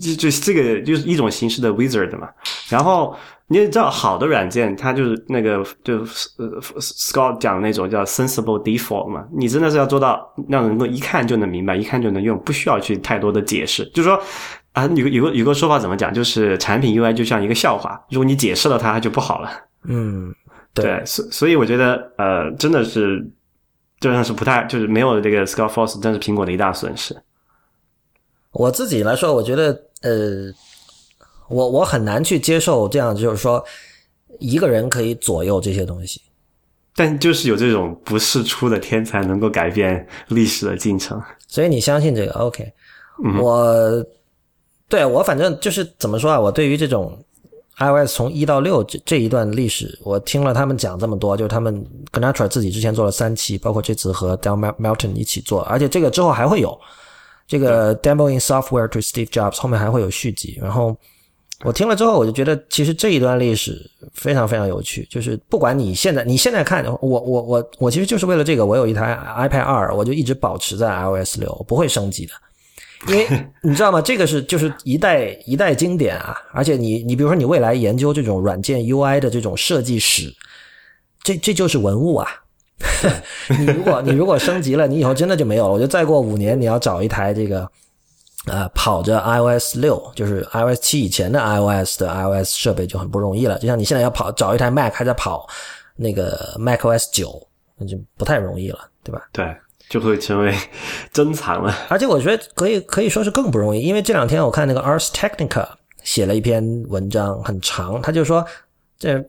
[0.00, 2.28] 就就这个就是一种形式的 wizard 嘛。
[2.68, 3.16] 然后
[3.48, 5.98] 你也知道，好的软件它就是那个就
[6.36, 13.84] 呃 Scott 讲的那种叫 sensible default 嘛，你真的是要做到让人能够一看就能明白，一看就能用，不需要去太多的解释。
[13.86, 14.20] 就是说
[14.74, 19.50] 啊，有个有个有个说法怎么讲，就是产品 UI 就像一个笑话，如果你解释了它，它就不好了。
[19.88, 20.32] 嗯，
[20.72, 23.26] 对对，所所以我觉得呃，真的是
[23.98, 27.16] 真的是不太就是没有这个 Scott Force，真是苹果的一大损失。
[28.52, 30.52] 我自己来说，我觉得呃，
[31.48, 33.64] 我我很难去接受这样，就是说
[34.38, 36.20] 一个人可以左右这些东西。
[36.94, 41.22] 但就是有这种不世出的天才，能够改变历史的进程。
[41.46, 42.72] 所以你相信这个？OK，、
[43.24, 44.04] 嗯我
[44.88, 47.16] 对我反正就是怎么说啊，我对于这种
[47.76, 56.76] iOS 从一到六这这一段历史，我听了他们讲这么多，就是他们 Gnatra 自己之前做了三期，包括这次和 Del Melton 一起做，而且这个之后还会有
[57.48, 60.56] 这个 Demoing Software to Steve Jobs 后面还会有续集。
[60.62, 60.96] 然后
[61.64, 65.04] 我听了之后，我就觉得其实这一段历史非常非常有趣。
[65.10, 72.32] 就是不管你现在你现在看，我我我我其实就是为了这个，我有一台 iPad 二，我就一直保持在 iOS 六，不会升级的。
[73.08, 73.26] 因为
[73.62, 74.02] 你知道吗？
[74.02, 76.36] 这个是就是一代一代经典啊！
[76.52, 80.34] 而且你你比如说你未来研究这种软件 UI 的这种设计史，
[81.22, 82.28] 这这就是文物啊！
[83.58, 85.72] 你如果你如果升级了，你以后真的就没有了。
[85.72, 87.68] 我觉得再过五年，你要找一台这个
[88.46, 93.58] 呃跑着 iOS 六，就是 iOS 七以前的 iOS 的 iOS 设备就很不容易了。
[93.58, 95.46] 就像你现在要跑找一台 Mac 还在跑
[95.96, 99.28] 那个 macOS 九，那就不太容易了，对吧？
[99.32, 99.44] 对。
[99.88, 100.54] 就会成为
[101.14, 105.66] 珍藏了，而且我觉得可以可以说是更不容易，因为这两天我看那个 Ars Technica
[106.02, 108.44] 写了一篇文章，很长，他就说
[108.98, 109.24] 这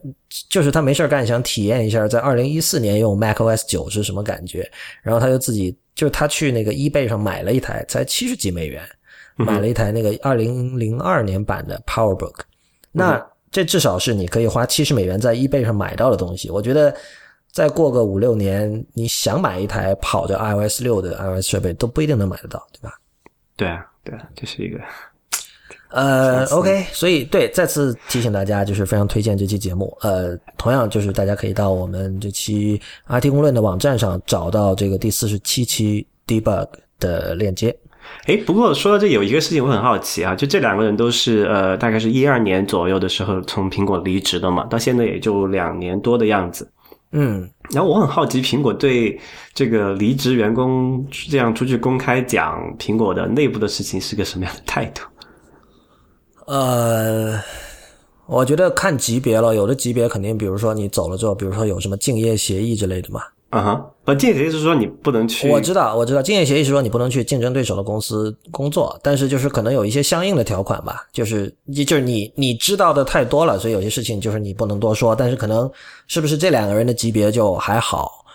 [0.49, 4.69] 就是他没事干，想体验一下在二零一四年用 macOS 九是什么感觉，
[5.01, 8.81] 然后他就自己就是他去那个 eBay 上买了一台，才七十几美元，
[9.35, 12.35] 买了一台那个二零零二年版的 PowerBook，
[12.91, 16.95] 那这至少是你可以花七十美元在 eBay 上买到的东西，我觉得。
[17.51, 22.93] 再过个五六年，你想买一台跑着 iOS 六的 iOS 设备都不一定能买得到，对吧？
[23.55, 24.79] 对啊，对啊，这是一个。
[25.89, 29.95] 呃，OK，所以对，再次提醒大家，就是非常推荐这期节目。
[30.01, 36.67] 呃，同样就是大家可以到我们这期 IT 公论的网站上找到这个第四十七期 Debug
[36.99, 37.75] 的链接。
[38.25, 46.71] 哎，不过说到这，有一个事情我很好奇啊，就这两个人都是呃，大概是一二年左右的时候从苹果离职的嘛，到现在也就两年多的样子。
[47.11, 49.19] 嗯，然后我很好奇，苹果对
[49.55, 55.01] 这个离职员工这样出去公开讲苹果的内部的事情是个什么样的态度？
[56.49, 57.39] 呃，
[58.25, 63.21] 我觉得看级别了，有的级别肯定，比如说你走了之后，比如说有什么竞业协议之类的嘛。
[63.51, 65.47] 啊哈，不，竞业协议是说你不能去。
[65.47, 75.15] 我知道，我知道，竞业协议是说你不能去竞争对手的公司工作，但是就是可能有一些相应的条款吧，就是就是你你知道的太多了，所以有些事情就是你不能多说。
[75.15, 75.69] 但是可能
[76.07, 78.25] 是不是这两个人的级别就还好？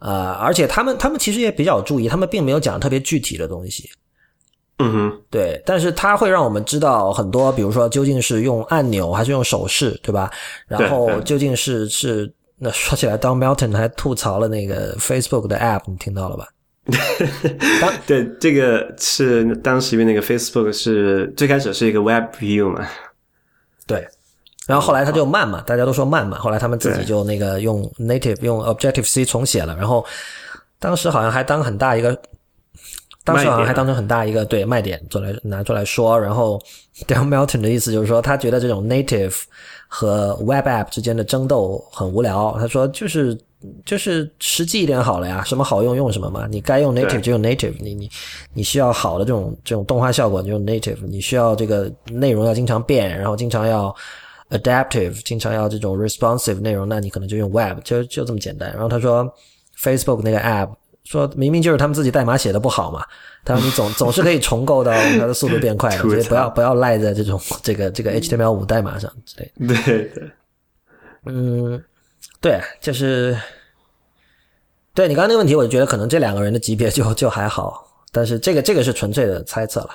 [0.00, 3.88] 呃，而且他们他们其实也比较注意，他们并没有讲特别具体的东西。
[4.78, 10.30] 嗯哼，对，但是它会让我们知道很多，比如说究竟是用按钮还是用手势，对吧？
[10.66, 12.32] 然后究竟是是。
[12.58, 16.48] 那说起来，Don Melton 还吐槽了那个 Facebook 的 App，你听到了吧？
[18.06, 22.88] 对，这个是当时因为那个 Facebook 是最开始是一个 Web View 嘛，
[23.86, 24.08] 对，
[24.66, 30.02] 然后后来他就慢嘛，大家都说慢嘛，后来他们自己就那个用 Native 用 Objective C 重写了，然后
[30.78, 32.18] 当时好像还当很大一个，
[33.26, 36.58] 当时好像还当成很大一个对卖点做来拿出来说，然后
[37.06, 39.36] Don Melton 的意思就是说，他觉得这种 Native。
[39.88, 42.56] 和 Web App 之间的争斗很无聊。
[42.58, 43.38] 他说：“就是
[43.84, 46.48] 就是实际一点好了呀，什么好用用什么嘛。
[46.50, 47.72] 你该用 Native 就用 Native。
[47.78, 48.10] 你你
[48.52, 50.98] 你需要好的这种这种动画效果就用 Native。
[51.06, 53.94] 你需要这个内容要经常变，然后经常要
[54.50, 58.72] Adaptive，经常要这种 Responsive 内容，那你可能就用 Web，就就这么简单。
[58.72, 59.32] 然后他说
[59.80, 60.70] Facebook 那个 App。”
[61.06, 63.02] 说明明就是他们自己代码写的不好嘛，
[63.44, 69.74] 他说你总 总是可以重构到它的速度变快的， 所以不要不要赖在这种这个这个 HTML 五代码上之类的。
[69.84, 70.30] 对 对，
[71.26, 71.82] 嗯，
[72.40, 73.38] 对，就是
[74.92, 79.90] 对你刚刚那个问题，我就觉得可能这两个人的级别就就还好，但是这个这个是纯粹的猜测了。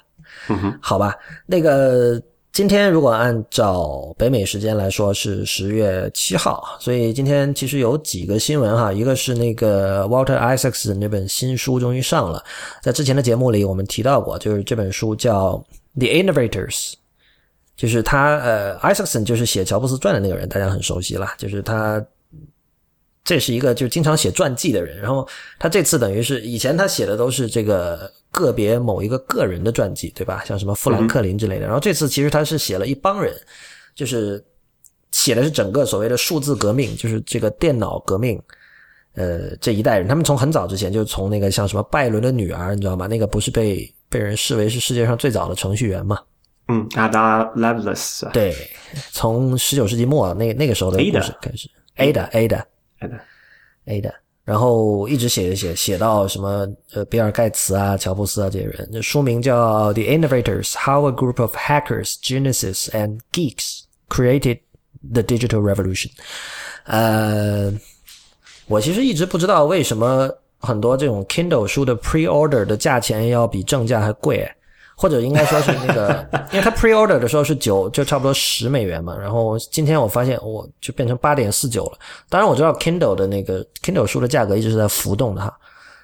[0.47, 2.21] 嗯哼，好吧，那个。
[2.53, 12.43] 今天如果按照北美时间来说是十月七号，所以今天其实有几个新闻哈，一个是那个 Walter Isaacson 那本新书终于上了，
[12.83, 15.63] 在之前的节目里我们提到过，就是这本书叫
[15.97, 16.91] 《The Innovators》，
[17.77, 22.05] 就是他呃，Isaacson 就是写乔布斯传的那个人，大家很熟悉了，就是他。
[23.23, 25.27] 这是一个就经常写传记的人，然后
[25.59, 30.43] 他这次等于是以前他写的都是这个个别某一个个人的传记，对吧？
[30.43, 31.65] 像什么富兰克林之类的。
[31.65, 33.33] 然后这次其实他是写了一帮人，
[33.93, 34.43] 就是
[35.11, 38.41] 写的是整个所谓的数字革命，就是这个电脑革命，
[39.13, 43.05] 呃，这一代人，他们从很早之前就从那个像什么拜伦的女儿，你知道吗？
[43.05, 46.17] 那个不是被被人视为是世界上最早的程序员嘛？
[46.69, 48.31] 嗯，Ada Lovelace。
[48.31, 48.55] 对，
[49.11, 52.63] 从十九世纪末那那个时候的故事开始，Ada Ada。
[53.85, 58.87] A 的，然后一直写写写写到什么呃，比尔盖茨啊、乔布斯啊这些人。
[58.91, 64.59] 那书名叫《The Innovators: How a Group of Hackers, Geniuses, and Geeks Created
[65.13, 66.09] the Digital Revolution》。
[66.83, 67.73] 呃，
[68.67, 74.47] 我其实一直不知道为什么很多这种 Kindle 书的 Pre-order 的价钱要比正价还贵。
[75.01, 79.17] 或者应该说是那个， 因为它 pre order 的时候是九，就差不多十美元嘛。
[79.17, 81.97] 然后今天我发现我就变成八点四九了。
[82.29, 85.51] 当然我知道 Kindle 的那个 Kindle 书的价格一直是在浮动的哈。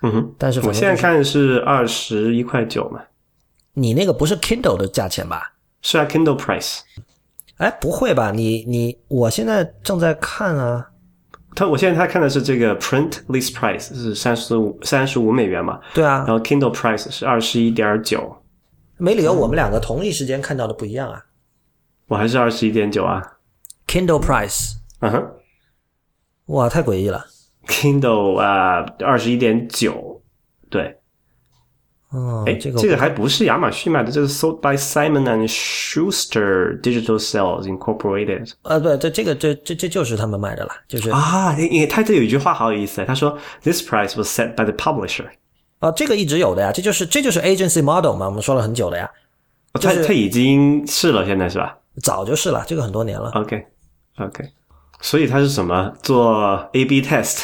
[0.02, 3.00] 嗯哼，但是我现在看是二十一块九嘛。
[3.74, 5.54] 你那个不是 Kindle 的价钱吧？
[5.84, 6.80] 是啊，Kindle price。
[7.58, 8.32] 哎，不会吧？
[8.32, 10.88] 你你我现在正在看啊。
[11.56, 15.80] 他我现在他看的是这个 print list price 是三十五三十五美元嘛？
[15.94, 16.24] 对啊。
[16.28, 18.36] 然后 Kindle price 是二十一点九。
[18.98, 21.24] 没理由我们两个同一时间看到的不一样啊！
[22.08, 23.22] 我还是二十一点九啊
[23.86, 25.32] ，Kindle price，嗯哼，
[26.46, 27.26] 哇，太诡异了
[27.68, 30.22] ，Kindle 啊，二十一点九，
[30.70, 31.00] 对，
[32.12, 38.54] 哦，哎，这个这个还不是亚马逊卖的，这是 sold by Simon and Schuster Digital Sales Incorporated。
[38.62, 45.26] 呃，对，这这个这这这就是他们卖的了，就是啊，因为他这有一句话好有意思，他说 This price was set by the publisher。
[45.80, 49.10] 哦，这个一直有的呀，这就是这就是 agency model 嘛，我们说了很久了呀。
[49.74, 51.78] 他他已经是了，现在是吧？
[52.02, 53.30] 早就是了，这个很多年了。
[53.32, 54.50] OK，OK，
[55.02, 57.44] 所以他是什么做 A/B test？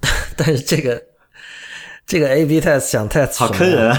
[0.36, 1.02] 但是这个
[2.06, 3.98] 这个 A/B test 想 test 好坑人啊！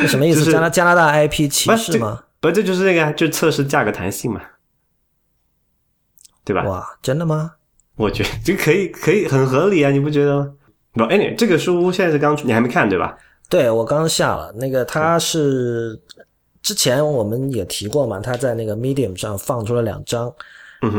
[0.00, 0.44] 这什么意思？
[0.52, 2.24] 加拿加拿大 IP 歧视吗？
[2.40, 4.40] 不，这就是那个，就测试价格弹性嘛，
[6.44, 6.62] 对吧？
[6.64, 7.56] 哇，真的吗？
[7.96, 10.52] 我觉得这可以，可以很合理啊，你不觉得吗？
[10.98, 13.16] 不，anyway，这个书现在是刚出，你还没看对吧？
[13.48, 14.52] 对，我刚下了。
[14.56, 15.98] 那个他是
[16.60, 20.30] 之前我们也提过嘛，他在那个 Medium 上放出了两张，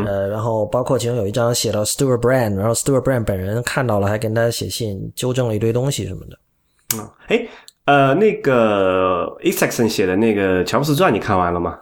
[0.05, 6.39] 呃，然后包括其中有一张写到 Stuart Brand，然后 Stuart Brand 本人看到了，还跟他写信纠正了一堆东西什么的。
[6.95, 7.47] 嗯，哎，
[7.85, 11.77] 呃，那个 Isaacson 写的那个乔布斯传，你看完了吗？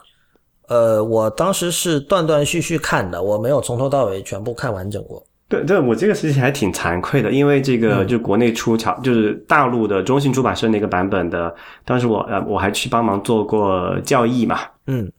[0.68, 5.24] 呃，我当时是断断续续看的，我没有从头到尾全部看完整过。
[5.50, 11.56] 对对，我这个事情还挺惭愧的，因为这个就国内出桥，就是大陆的中信出版社那个版本的，
[11.86, 15.10] 当时我呃我还去帮忙做过校译嘛，嗯，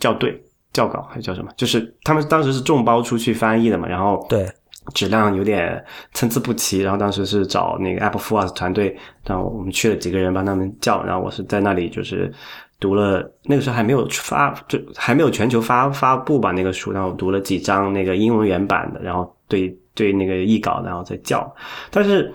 [0.00, 0.40] 校对、
[0.72, 1.50] 校稿还是叫什么？
[1.56, 4.48] 就是他们当时是众包出去翻译的嘛，然后对
[4.94, 12.32] 质量有点参差不齐，然后当时是找那个 Apple f o r c 团队，然后我们去了几个人帮他们校，然后我是在那里就是
[12.78, 19.33] 读了，那个时候还没有发，就还没有全球发发布吧那个书，然后读了几章那个英文原版的，然后。
[19.46, 21.54] 对对，那个译稿，然后再叫。
[21.90, 22.32] 但是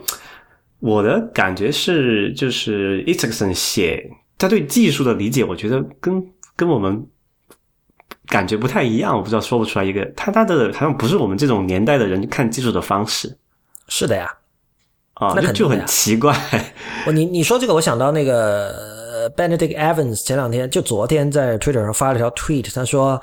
[0.79, 6.23] 我的感觉是，就是 Isaacson 写他对技术的理解，我觉得跟
[6.55, 7.05] 跟我们
[8.27, 9.17] 感觉不太一样。
[9.17, 13.37] 我不知道说不出来一个，他他的好像不是我们这种年代的人看技术的方式。
[13.87, 14.31] 是的呀，
[15.15, 16.33] 啊，那就很奇怪。
[17.07, 23.21] 我你你说这个，我想到那个 Benedict Evans 前两天就昨天在 Twitter 上发了条 tweet，他说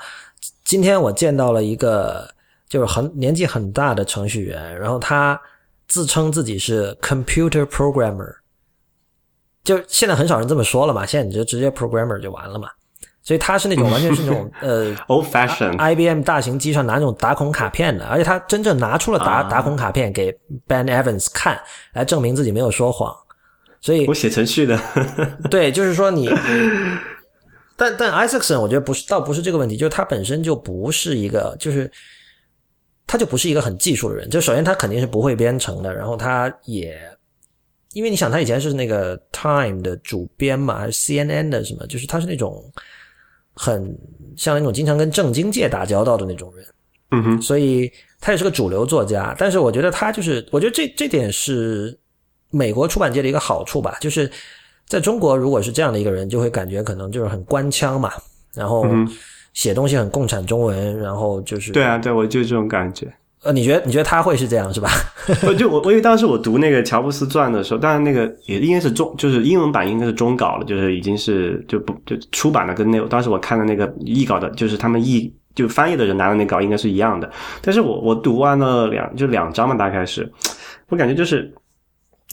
[0.63, 2.29] 今天我见到了一个。
[2.69, 5.39] 就是很年纪很大的程序员，然后他
[5.87, 8.35] 自称自己是 computer programmer，
[9.63, 12.67] 就现在很少人这么说了嘛，现在你就直接 programmer 就完了嘛。
[13.23, 20.31] 所以他是那种完全是那种 呃 old fashion IBM 大型机上拿那种打孔卡片的，而且他真正拿出了打打孔卡片给
[20.65, 21.59] Ben Evans 看，
[21.93, 23.13] 来证明自己没有说谎。
[23.81, 24.79] 所以我写程序的，
[25.51, 26.29] 对，就是说你，
[27.75, 31.89] 但但 Isaacson 我觉得不是，倒不是这个问题，就是他本身就不是一个就是。
[33.07, 36.99] 他就不是一个很技术的人，就首先他肯定是不会编程的，然后他也，
[37.93, 42.61] 因为你想他以前是那个 Time 的主编嘛，还是 CNN 的什么，就是他是那种
[43.53, 43.97] 很
[44.35, 46.65] 像那种经常跟政经界打交道的那种人，
[47.11, 47.89] 嗯哼，所以
[48.19, 51.97] 他也是个主流作家，但是我觉得他就是，我觉得这这点是
[52.51, 54.29] 美国出版界的一个好处吧，就是
[54.85, 58.11] 在中国如果是这样的一个人，就会感觉可能就是很官腔嘛，
[58.53, 58.85] 然后。
[59.57, 63.11] 写东西很共产中文，然后就是对啊，对我就这种感觉。
[63.41, 64.87] 呃，你觉得你觉得他会是这样是吧？
[65.47, 77.27] 我就我我因为当时我读那个乔布斯传的时候，当然那个也应该是中，就是英文版应该是中稿了，就是已经是就不就出版了，跟那当时我看的那个译稿的，就是他们译就翻译的人拿的那稿应该是一样的。
[77.59, 80.31] 但是我我读完了两就两章嘛，大概是
[80.89, 81.51] 我感觉就是。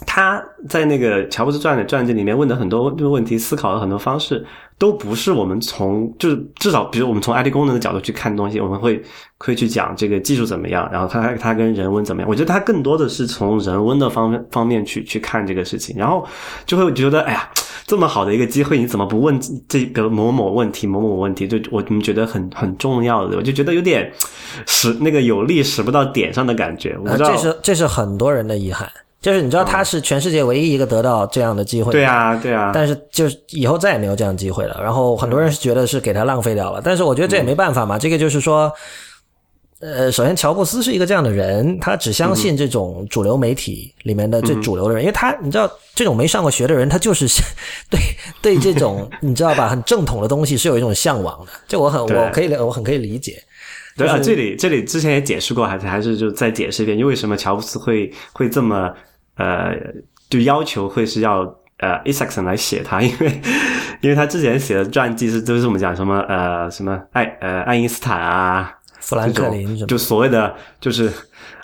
[0.06, 4.44] 他在那个乔布斯传的传记里面问的很多问题，思考的很多方式，
[4.76, 9.00] 都不是我们从就是至少，比如我们从 IT 功能的角度去看东西，我们会
[9.38, 12.28] 会去讲这个技术怎么样，然后他他跟人文怎么样。
[12.28, 16.26] 我觉得他更多的是从人文的方方面去去看这个事情，然后
[16.66, 17.48] 就会觉得，哎呀，
[17.86, 19.38] 这么好的一个机会，你怎么不问
[19.68, 21.46] 这个某某问题、某某问题？
[21.46, 24.12] 就我们觉得很很重要的，我就觉得有点
[24.66, 26.98] 使那个有力使不到点上的感觉。
[27.00, 28.90] 我知道这是这是很多人的遗憾。
[29.24, 32.72] 就是你知道他是全世界唯一一个得到这样的机会，对啊，对啊。
[32.74, 34.78] 但是就是以后再也没有这样的机会了。
[34.82, 37.98] 然后很多人是觉得是给他浪费掉了，但是我觉得这也没办法嘛。
[37.98, 38.70] 这个就是说，
[39.80, 47.26] 呃，首先乔布斯是一个这样的人，他只相信这种主流媒体里面的最主流的人，因为他你知道，这种没上过学的人，他就是
[47.88, 47.98] 对
[48.42, 51.52] 对这种 你知道吧，很正统的东西是有一种向往的。
[51.66, 53.42] 这我很我可以我很可以理解。
[53.96, 58.92] 对啊，这里这里之前也解释过，还是还是就再解释一遍，因为什么乔布斯会会这么
[59.36, 59.74] 呃，
[60.28, 61.40] 就要求会是要
[61.78, 63.40] 呃，Isaacson 来写他， 因为
[64.00, 68.78] 因为他之前写的传记是都是我们讲什么呃什么爱呃爱因斯坦啊。
[69.00, 71.12] 富兰克林就所谓的就是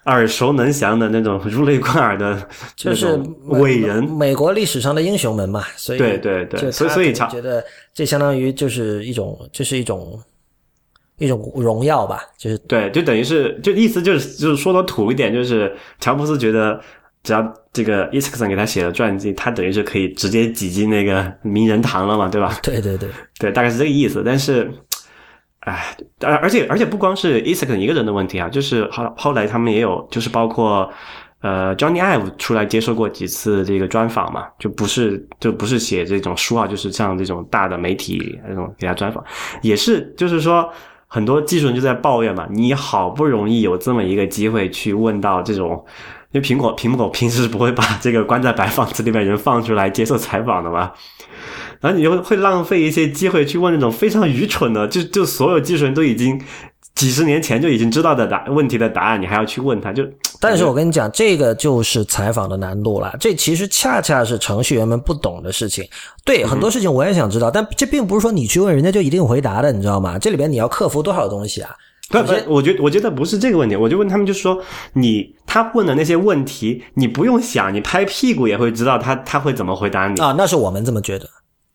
[0.04, 2.46] 耳熟能详的那种如雷贯耳的，
[2.76, 5.64] 就是伟人，美国历史上的英雄们嘛。
[5.74, 7.64] 所以对对对，所以所以觉得
[7.94, 10.20] 这相当于就是一种，这是一种
[11.16, 12.22] 一种荣耀吧。
[12.36, 16.78] 就是对，就等于是就意思就是就是说的土一点，就是乔布斯觉得
[17.22, 22.58] 只要这个伊斯克森给他写的传记，他等于是可以直接挤进那个名人堂了嘛，对吧？
[22.62, 23.08] 对对对
[23.38, 24.70] 对，大概是这个意思，但是。
[25.60, 30.90] 哎，而而且而且不光是 a n 一个人的问题啊，就是后后来他们也有，就是包括
[31.42, 39.22] 呃 Johnny Ive 出来接受过几次这个专访嘛，就不是就不是写这种书啊，就是像这种大的媒体那种给他专访，
[39.60, 40.66] 也是就是说
[41.06, 45.84] 很多技术人就在抱怨嘛，你好不容易有这么一个机会去问到这种，
[46.32, 50.92] 因为苹果苹果平时不会把这个关在白房子里面人放出来接受采访的嘛。
[51.80, 56.38] 然后你就会浪费一些机会去问那种非常愚蠢的，就就所有技术人都已经
[56.94, 60.04] 几十年前就已经知道的答问题的答案，你还要去问他，就。
[60.42, 63.14] 但是我跟你讲，这个就是采访的难度了。
[63.18, 65.86] 这其实恰恰是程序员们不懂的事情。
[66.24, 70.18] 对很多事情我也想知道，但这并不是说你去问人家就一定回答的，你知道吗？
[70.18, 71.74] 这里边你要克服多少东西啊？
[72.10, 73.76] 不不，我觉我觉得不是这个问题。
[73.76, 74.60] 我就问他们，就是说
[74.94, 80.34] 你他问的那些问题，你不用想，你拍屁股也会知道他他会怎么回答你啊？
[80.36, 81.28] 那是我们这么觉得。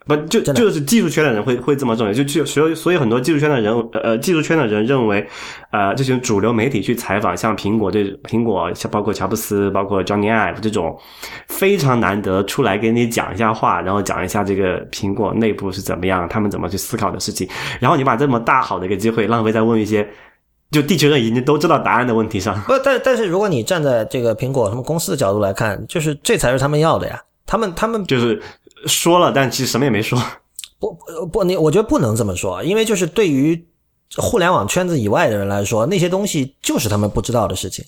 [0.07, 5.27] 不就就是技术圈的人会会这么认为，就就所以所以很多技术圈的人呃技术圈的人认为，
[5.71, 10.95] 呃这些主流媒体去采访像苹果这苹果像包括乔布斯包括 Johnny Ive 这种
[11.47, 17.49] 非常难得出来给你讲一下话，然后讲一下这个苹果内部是怎么样，他们怎么去思考的事情，
[17.79, 20.07] 然后你把这么大好的一个机会浪费在问一些
[20.69, 22.53] 就地球人已经都知道答案的问题上。
[22.67, 28.39] 不，但但是如果你站在这个苹果他们公司的角度来看，就是这才是他们要的呀，他们他们就是。
[28.85, 30.19] 说了，但其实什么也没说。
[30.79, 30.93] 不
[31.27, 33.65] 不，你我觉得不能这么说，因为就是对于
[34.17, 37.83] 互联网圈子以外的人来说，那些东西就是他们不知道的事情，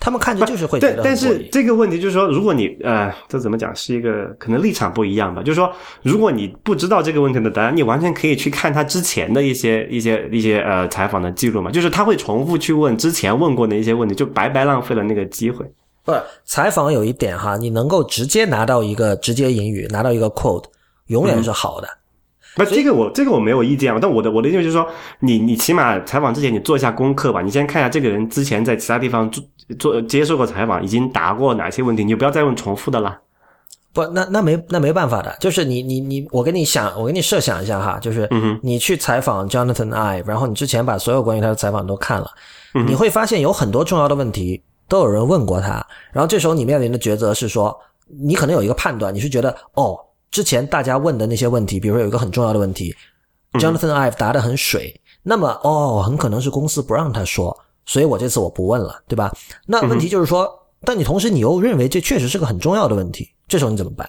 [0.00, 1.02] 他们看着就是会觉得。
[1.02, 5.42] 但是这个问题就是说，如果你呃，这怎么讲是一个可能立场不一样吧？
[5.42, 5.70] 就是说，
[6.02, 15.66] 如果你不知道这个问题的答案，你完全可以去看他之前的一些一些一些呃采访的记录嘛，就是他会重复去问之前问过的一些问题，就白白浪费了那个机会。
[16.08, 16.14] 不，
[16.46, 20.64] 采访有一点哈，你能够直接拿到一个直接引语，拿到一个 quote，
[21.08, 21.88] 永远是好的。
[22.56, 23.98] 那，这个我这个我没有意见啊。
[24.00, 24.88] 但我的我的意思就是说，
[25.20, 29.44] 你你起码采访之前你做一下功课吧，你先看一下这个人之前在其他地方做
[29.78, 33.18] 做接受过采访，已经答过哪些问题，你就不要再问重复的了。
[33.92, 38.26] 不，那那没那没办法的，就是你你你，我给你想，我给你设想一下哈，就是
[38.62, 42.30] 你去采访 Jonathan Ive，然后你之前把所有关于他的采访都看了，
[42.86, 44.62] 你会发现有很多重要的问题。
[44.88, 49.94] 都有人问过他，然后这时候你面临的抉择是说，你可能有一个判断，你是觉得哦，
[50.30, 52.94] 之前大家问的那些问题，比如说有一个很重要的问题
[53.52, 59.30] ，Jonathan Ive 答的很水，那么哦，很可能是公司不让他说，所以我这次我不问了，对吧？
[59.66, 64.08] 那问题就是说，但你同时你又认为这确实是个很重要的问题，这时候你怎么办？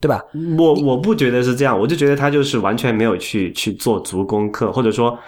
[0.00, 0.24] 对吧？
[0.56, 5.18] 我我不觉得是这样，我就觉得他就是完全没有去去做足功课，或者说。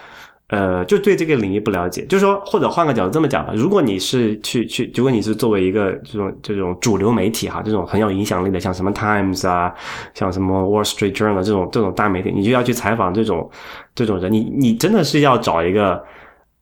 [0.50, 9.72] 呃，就对这个领域不了解，就是说，或者换个角度这么讲吧，如果你是去去，如果你是作为一个这种这种主流媒体哈，这种很有影响力的，像什么 Times 啊，
[10.12, 13.48] 像什么 Wall Street Journal 这种这种大媒体，你就要去采访这种
[13.94, 16.02] 这种人，你你真的是要找一个，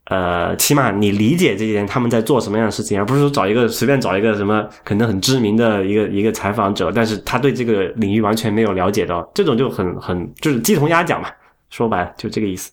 [0.05, 11.31] 呃，起码你理解这些人他们在做什么样的事情，而不是说找一个随便找一个什么可能很知名的一个一个采访者，但是他对这个领域完全没有了解到，这种就很很就是鸡同鸭讲嘛，
[11.71, 12.71] 说白了就这个意思。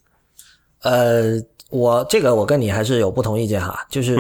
[0.81, 4.15] 呃，我这个我跟你还是有不同意见哈，就是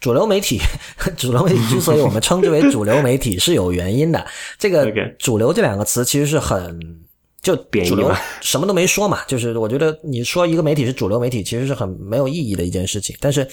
[0.00, 0.58] 主流媒体，
[1.16, 4.26] 主流媒体之所以我们称之为主流媒体是有原因的。
[4.58, 7.00] 这个 “主流”这两个词其实是很
[7.42, 13.16] 就主流什么都没说嘛，就是我觉得你说一个媒体是主流媒体，其实是很没有意义的一件事情。
[13.20, 13.46] 但是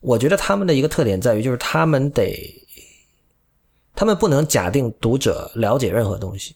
[0.00, 2.54] 我觉得他们的一个特点在于，就是他们得，
[3.94, 6.54] 他们不能假定读者了解任何东西。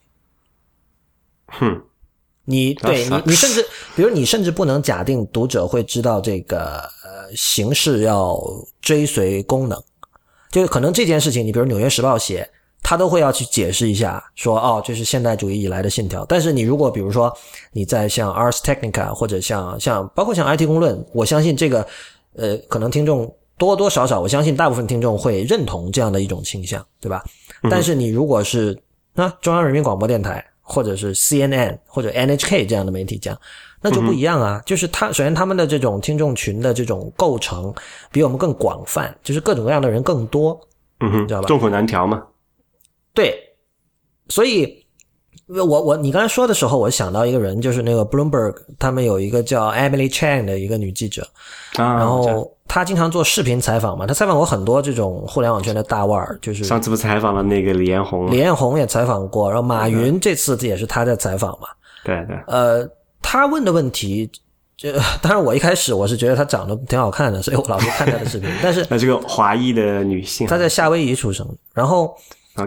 [1.46, 1.82] 哼。
[2.50, 3.62] 你对你，你甚至，
[3.94, 8.40] 比如你甚至不能假定读者会知道这个呃形式要
[8.80, 9.78] 追随功能，
[10.50, 12.48] 就是可能这件事情，你比如《纽约时报》写，
[12.82, 16.24] 他都会要去解释一下，说哦，这是现代主义以来的信条。
[16.24, 17.30] 但是你如果比如说
[17.70, 21.86] 你在像 Ars Technica 或者像像包括像 IT 公论，我相信这个
[22.34, 27.22] 呃，可能听众多多少少，我相信大部分听众会认同这样的一种倾向，对吧？
[27.68, 28.74] 但是你如果是
[29.16, 33.36] 啊中央人民广播电台或者是 CNN 或者 NHK 这样的媒体讲，
[33.80, 34.62] 那就不一样啊。
[34.66, 37.74] 就是他首先他们的这种听众群的这种构成
[38.12, 40.60] 比我们更广泛，就是各种各样的人更多，
[41.00, 42.22] 嗯哼，知道吧众口难调嘛。
[43.14, 43.34] 对，
[44.28, 44.84] 所以。
[45.50, 51.26] 我我你刚才说的时候，我想到一个人，就是那个 Bloomberg，他们有一个叫 Emily Chang 的一个女记者，
[51.76, 61.68] 啊，然后她经常做视频采访嘛，他采访过很多这种互联网圈的大腕儿，就是上次不采访了那个李彦宏，李彦宏也采访过，然后马云这次也是他在采访嘛，
[62.04, 62.88] 对对，呃，
[63.22, 64.30] 他问的问题，
[64.76, 64.92] 这
[65.22, 72.14] 当然我一开始我是觉得他长得挺好看的，所以我老是看他的视频， 但是那这个华裔的女性，她在夏威夷出生，然后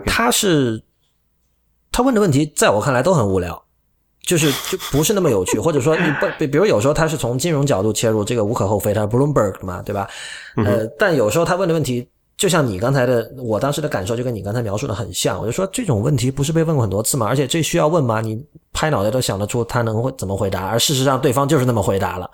[0.06, 0.84] 她是。
[1.94, 3.62] 他问的问题，在我看来都很无聊，
[4.24, 10.08] 就是就不是那么有趣，或者说你不，比比如有时候他是从金融角度切入，这个无可厚非，他是 Bloomberg 嘛，对吧？
[10.58, 12.08] 呃，但有时候他问的问题，
[12.38, 17.26] 就像你刚才的，我当时的感受就跟你刚才描述的很像，我就说这种问题不是被问过很多次吗？
[17.28, 18.22] 而且这需要问吗？
[18.22, 18.42] 你
[18.72, 22.30] 拍脑袋都想得出他能会怎么回答，而事实上对方就是那么回答了。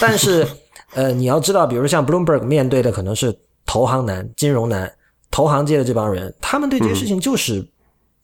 [0.00, 0.46] 但是，
[0.94, 4.90] 呃，你要知道，比如像 Bloomberg 面对的可能是投行男、金融男、
[5.30, 7.64] 投行界的这帮人，他们对这些事情就是。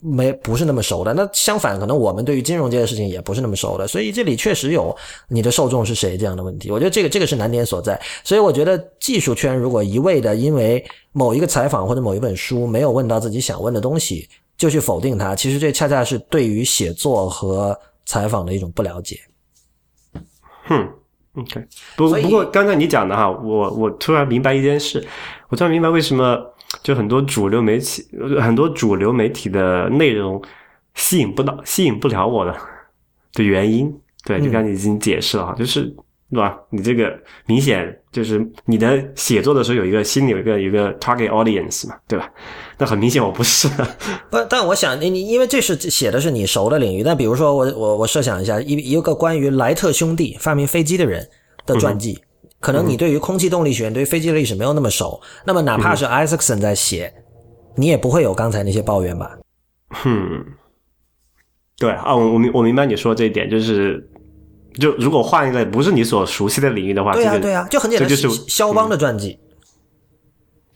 [0.08, 4.96] 没不是那么熟的，那相反，可能我们对于金融界的事情也不是那么熟的，所以这里确实有
[5.28, 6.70] 你的受众是谁这样的问题。
[6.70, 8.00] 我觉得这个这个是难点所在。
[8.22, 19.18] 所以我觉得技术圈如果一味的因为某一个采访或者某一本书没有问到自己想问的东西，就去否定它，其实这恰恰是对于写作和采访的一种不了解。
[20.64, 20.88] 哼
[21.36, 21.64] ，OK，
[21.96, 25.04] 不不过刚才你讲的哈，我我突然明白一件事，
[25.48, 26.38] 我突然明白为什么
[26.82, 28.04] 就很多主流媒体
[28.40, 30.40] 很多主流媒体的内容
[30.94, 32.54] 吸引不到吸引不了我的
[33.32, 33.92] 的原因。
[34.24, 35.84] 对，就刚才已经解释了哈，就是
[36.32, 36.58] 对吧？
[36.70, 42.28] 你这个明显就是你的写作的时候有一个心里有一个有一个 target audience 嘛，对吧？
[42.76, 43.68] 那很明显我不是。
[44.28, 51.28] 不，但我想你你因为这是写的是你熟的领域，但比如说我我我设想一下一一个关于莱特兄弟发明飞机的人
[51.64, 52.18] 的传记，
[52.60, 57.12] 可能你对于空气动力学、对于飞机的历史没有那么熟，那么哪怕是 Isaacson 在写，
[57.76, 59.38] 你也不会有刚才那些抱怨吧？
[60.04, 60.44] 嗯，
[61.78, 64.08] 对啊，我我明我明白你说这一点，就是
[64.80, 69.38] 就如果换一个不是你所熟悉的领域的话，对啊、这个对啊、就很简单，就是肖邦的传记。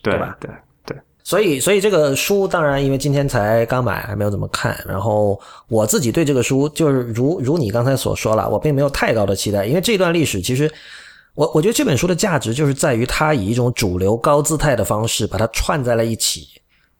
[0.02, 0.50] 对对吧对
[0.86, 4.82] 对，所以，所以这个书当然，因为今天才刚买，还没有怎么看。
[4.88, 10.72] 然后我自己对这个书，就是如如你刚才所说了，我并没有太高的期待，因为这段历史其实，
[11.34, 16.48] 我我觉得这本书的价值就是在于它以一种主流高姿态的方式把它串在了一起，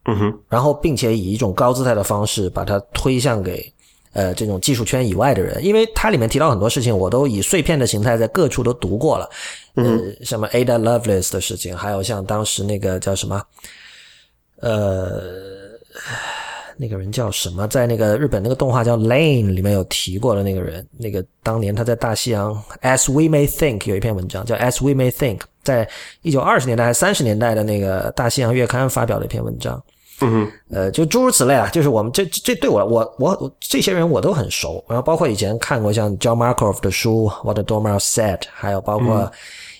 [0.05, 3.71] 嗯哼，然后并且以一种高姿态的方式把它推向给
[4.13, 9.29] 呃这种技术圈以外的人，因为它里面提到很多事情，我都以碎片的形态在各处都读过了，
[9.75, 9.85] 呃，
[10.25, 13.43] 什么 Ada Lovelace 的事情，还有像当时那个叫什么，
[14.61, 15.23] 呃，
[16.81, 25.87] 那个人叫什么，在那个日本那个动画叫 Lane 里面有提过的那个人，那个当年他在大西洋 As We May Think 有一篇文章叫 As We May Think，在
[26.23, 29.83] 一九二十年代还是三十年代的那个大西洋月刊发表了一篇文章。
[30.23, 39.31] 嗯哼，呃，就诸如此类啊，就是我们这这对我我我我这些人我都很熟，然后包括以前看过像 John Markov 的书《What the Dormouse Said》，还有包括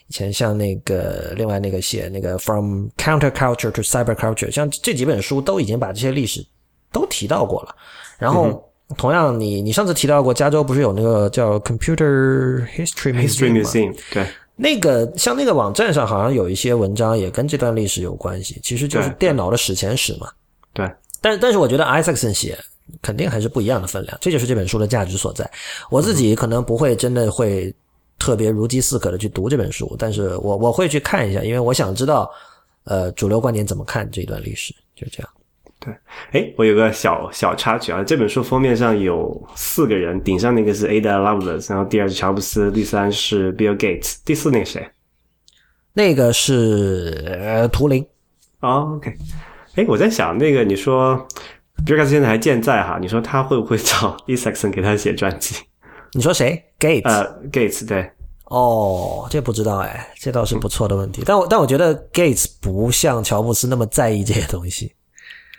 [0.09, 6.45] 以前像那个、另外那个写那个《From Counterculture to Cyberculture》，像这几本书都已经把这些历史
[6.93, 7.75] 都提到过了。
[8.19, 8.63] 然后、
[8.97, 14.27] 同样你，你上次提到过加州不是有那个叫 Computer History Museum 吗对，
[14.57, 20.29] 那个像那个网站上好像有一些文章也跟这段历史有关系，其实就是电脑的史前史嘛。
[20.73, 22.59] 对，但但是我觉得 Isaacson 写
[23.01, 25.49] 肯定还是不一样的分量，这就是这本书的价值所在。
[25.89, 27.73] 我自己可能不会真的会
[28.19, 32.31] 特别如饥似渴的去读这本书，但是我我会去看一下，因为我想知道，
[32.85, 35.31] 呃，主流观点怎么看这一段历史，就这样。
[36.33, 44.87] 哎，我有个小小插曲啊，这本书封面上有四个人，顶上那个是 Ada Lovelace，然后第二是乔布斯，第三是 Bill Gates，第四那个谁？
[45.93, 48.07] 那个是呃图灵，
[48.61, 49.13] 哦，OK，
[49.75, 51.27] 哎，我在想那个你说
[51.85, 55.57] Bill Gates 现在还健在哈，你说他会不会找 Isaacson 给他写传记？
[56.13, 58.11] 你说谁？Gates？、呃，Gates 对，
[58.45, 61.23] 哦，这不知道哎，这倒是不错的问题。
[61.25, 64.93] 但我但我觉得 Gates 不像乔布斯那么在意这些东西。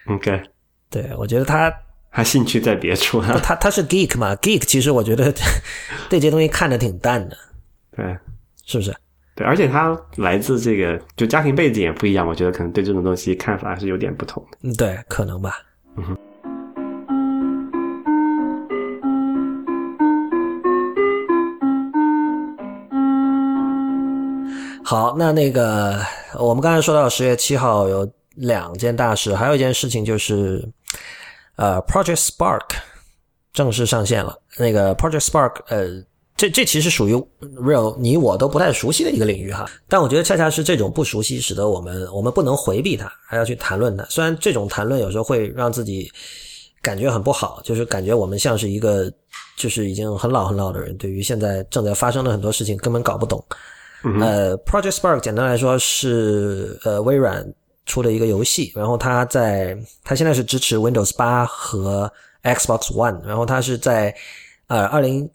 [0.08, 0.42] OK，
[0.90, 1.74] 对我觉得他
[2.12, 3.40] 他兴趣在别处啊。
[3.44, 5.32] 他他是 geek 嘛，geek 其实我觉得
[6.10, 7.38] 对这些东西看得挺淡的，
[7.96, 8.18] 对
[8.66, 8.94] 是不是？
[9.36, 14.58] 对，而且他来自这个就家庭背景也不一样，我觉得可能对这种东西看法还是有点不同的。
[14.64, 15.60] 嗯，对，可能吧。
[15.96, 16.18] 嗯
[24.84, 26.02] 好，那那个
[26.38, 30.68] 我们刚才说到十月七号有两件大事，还有一件事情就是，
[31.56, 32.62] 呃，Project Spark
[33.54, 34.38] 正式上线了。
[34.58, 36.04] 那个 Project Spark，呃，
[36.38, 37.16] 这这其实属于
[37.60, 44.04] Real 你我都不太熟悉的一个领域哈，但我觉得恰恰是这种不熟悉，使得我们我们不能回避它，还要去谈论它。
[44.06, 46.12] 虽然这种谈论有时候会让自己
[46.82, 49.12] 感觉很不好，就是感觉我们像是一个
[49.58, 53.44] 就是已经很老很老的人，对于现在正在发生的很多事情根本搞不懂。
[54.20, 57.46] 呃，Project Spark 简单来说是呃微软
[57.92, 62.10] 出的一个游戏，然后它在它现在是支持 Windows 八和
[62.42, 64.16] Xbox One，然后它是在
[64.68, 65.30] 呃二零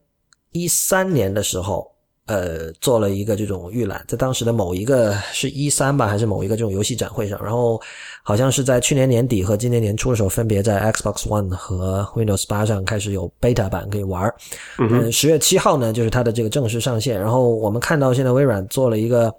[0.53, 1.93] 一三年的时候
[2.25, 7.79] 呃做了一个这种预览，在当时的某一个是一三吧，还是某一个这种游戏展会上，然后
[8.23, 14.35] 好像是在去年年底和今年年初的时候，分别在 Xbox One 和 Windows 八上开始有 beta 版可以玩。
[14.79, 17.21] 嗯，十月七号呢，就是它的这个正式上线。
[17.21, 19.33] 然后我们看到现在微软做了一个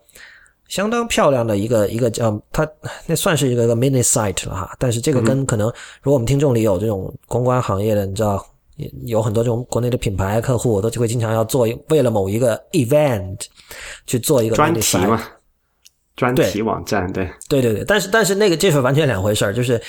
[0.68, 2.68] 相当漂亮的一个一个叫它
[3.06, 4.76] 那算是一个一个 mini site 了哈。
[4.78, 5.68] 但是这个跟可能
[6.02, 8.46] 如果我们听众里有这种公关行业的，你知道
[9.06, 13.38] 有很多这种国内的品牌客户，我都就会经常要做为了某一个 event
[14.06, 15.22] 去做一个专题嘛。
[16.16, 19.80] 专题网站，对对对对，但是但是那个这是完全两回事儿，就是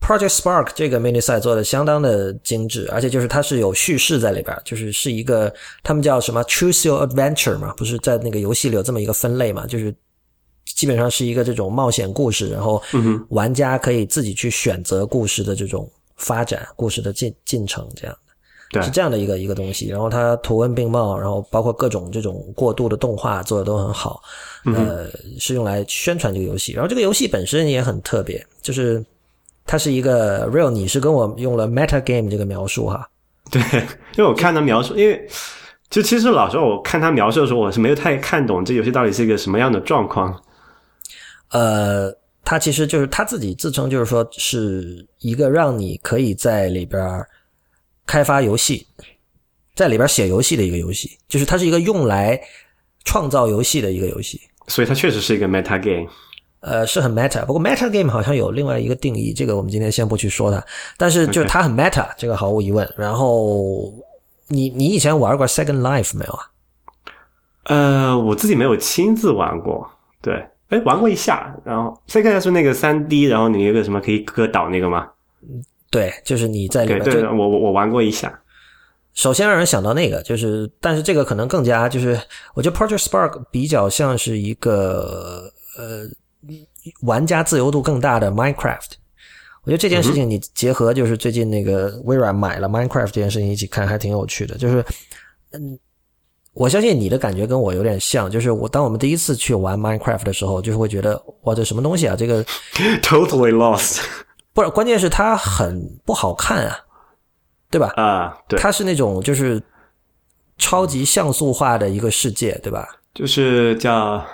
[0.00, 9.94] Project Spark 这个 mini site 做的相当的精致，而且就是它是有叙事在里边，就是是一个他们叫什么 Choose Your Adventure 嘛，不是在那个游戏里有这么一个分类嘛，就是
[10.64, 12.82] 基本上是一个这种冒险故事，然后
[13.30, 18.20] 玩家可以自己去选择故事的这种发展、故事的进进程这样的。
[18.70, 24.20] 对，是这样的一个一个东西，然后它图文并茂，然后包括各种这种过渡的动画做的都很好，
[24.66, 25.08] 呃，
[25.38, 26.72] 是用来宣传这个游戏。
[26.72, 29.02] 然后这个游戏本身也很特别，就是
[29.68, 33.08] 它是一个 real，你是跟我用了 meta game 这个描述哈。
[33.52, 33.60] 对，
[34.16, 35.28] 因为我看他描述，因为
[35.88, 40.42] 就其实老实说，我看他描述的时候，我是没有太看懂这游戏到底是一个什么样的状况。
[41.50, 42.12] 呃，
[42.44, 47.24] 他其实就是他自己自称就是说是一个让你可以在里边。
[48.10, 48.86] 开发游戏，
[49.74, 52.40] 在里边写游戏的一个游戏，就是它是一个用来
[53.04, 56.10] 创造游戏的一个游戏，所以它确实是一个 meta game。
[56.60, 60.64] 呃，是很 meta，不过 meta game 好像有另外一个定义，这个我们今天先不去说它，
[60.96, 62.08] 但是就是它很 meta.
[62.16, 62.88] 这个毫无疑问。
[62.96, 63.92] 然后
[64.48, 66.50] 你你以前玩过 Second Life 没有啊？
[67.64, 69.88] 呃，我自己没有亲自玩过，
[70.20, 71.54] 对，哎，玩过一下。
[71.64, 75.08] 然后 Second Life 是那个三 D，然后你有个什么可以割岛那个吗？
[75.90, 77.02] 对，就是你在里面。
[77.04, 78.40] 对对，我我我玩过一下。
[79.14, 82.18] 首先让人想到那个，就是，但是这个可能更加就是，
[82.54, 86.04] 我觉得 Project Spark 比较像是一个呃
[87.02, 88.92] 玩家自由度更大的 Minecraft。
[89.64, 94.56] 我觉得这件事情你结合就是最近那个微软买了 Minecraft 这件事情一起看，还挺有趣的。
[94.56, 94.82] 就是，
[95.52, 95.78] 嗯，
[96.54, 102.16] 我相信你的感觉跟我有点像，就是我当我们第一次去玩 Minecraft 的时候，就是会觉得哇，这什么东西啊？
[102.16, 102.42] 这个
[103.02, 104.00] totally lost。
[104.54, 106.78] 不是，关键是它很不好看啊，
[107.70, 107.92] 对吧？
[107.96, 109.62] 啊，对，它是那种就是
[110.56, 112.88] 超级像素化的一个世界，对吧？
[113.14, 114.24] 就是叫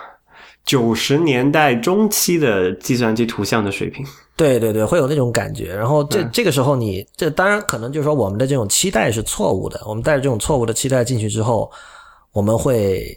[0.65, 4.05] 九十年代中期的计算机图像的水平。
[4.35, 5.73] 对对对，会有那种感觉。
[5.73, 9.81] 然后这、嗯、这个时候你，这当然可能就是说我们的这种期待是错误的。
[9.85, 11.71] 我们带着这种错误的期待进去之后，
[12.33, 13.15] 我们会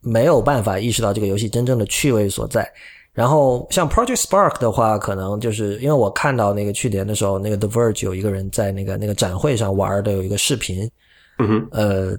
[0.00, 2.66] 没有办法意识到这个游戏真正的趣味所在。
[3.12, 10.90] 然后像 Project Spark 的话，可能就是因为我看到那个去年的时候，那个 The Verge 有一个人在那个那个展会上玩的有一个视频，
[11.38, 12.18] 嗯哼，呃，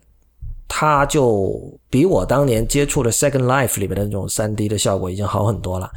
[0.67, 1.59] 他就
[1.89, 5.89] 比我当年接触的 Second Life 里面的那种三 D 的效果已经好很多了。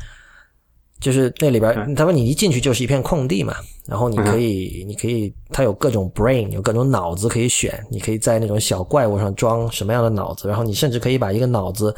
[1.00, 3.54] 就是那里边，他说你一进去就是一片空地嘛，
[3.86, 11.94] 然后你可以，你可以，它有各种 brain，有各种脑子可以选，你可以在那种小怪物上装什么样的脑子，然后你甚至可以把一个脑子。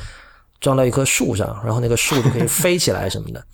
[0.61, 3.45] 装到一棵树上，然后那个树就可以飞起来什么的，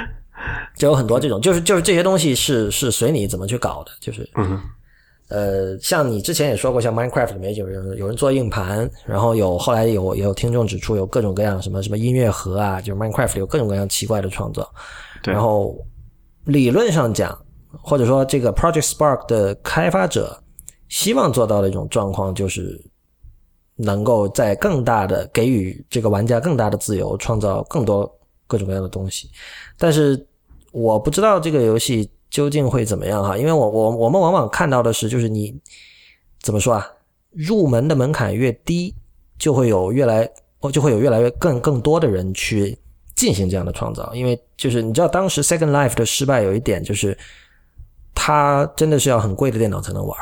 [0.74, 4.26] 就有很多这种，就是就是这些东西是是随你怎么去搞的，就是，
[5.28, 14.68] 呃，像你之前也说过，像 Minecraft 里面有人有人做硬盘，然后有后来有也有听众指出有各种各样什么什么音乐盒啊，就是 Minecraft 里有各种各样奇怪的创造，
[15.24, 15.76] 然后
[16.44, 17.36] 理论上讲，
[17.82, 20.42] 或者说这个 Project Spark 的开发者
[20.88, 22.80] 希望做到的一种状况就是。
[23.78, 28.10] 能够在更大的给予这个玩家更大的自由，创造更多
[28.46, 29.28] 各种各样的东西。
[29.76, 30.26] 但是
[30.72, 35.58] 我不知道这个游戏究竟会怎么样哈，因为我我我们往往看到的是，就是你
[36.40, 36.86] 怎么说啊，
[37.30, 38.94] 入门的门槛越低，
[39.38, 40.28] 就会有越来
[40.60, 42.76] 哦就会有越来越更更多的人去
[43.14, 44.12] 进行这样的创造。
[44.14, 47.16] 因为就是你知道，当时 Second Life 的失败有一点就是，
[48.14, 50.18] 它真的是要很贵的电脑才能玩。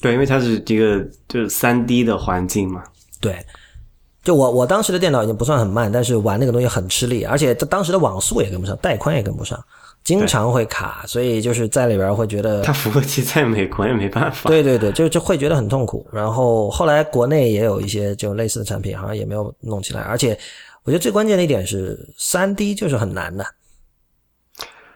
[0.00, 2.82] 对，因为它是一个就是三 D 的环境嘛。
[3.20, 3.44] 对，
[4.22, 9.58] 就我我当时的电脑已经不算很慢，但是玩那个东西很吃力，而且当时的网速也跟不上，带宽也跟不上，
[10.04, 14.48] 经常会卡，所以就是在里边会觉得它服务器在美国也没办法。
[14.48, 16.06] 对对对，就就会觉得很痛苦。
[16.12, 20.00] 然后后来国内也有一些就类似的产品，好像也没有弄起来。
[20.02, 20.38] 而且
[20.84, 23.44] 我觉得最关键的一点是，三 D 就是很难的。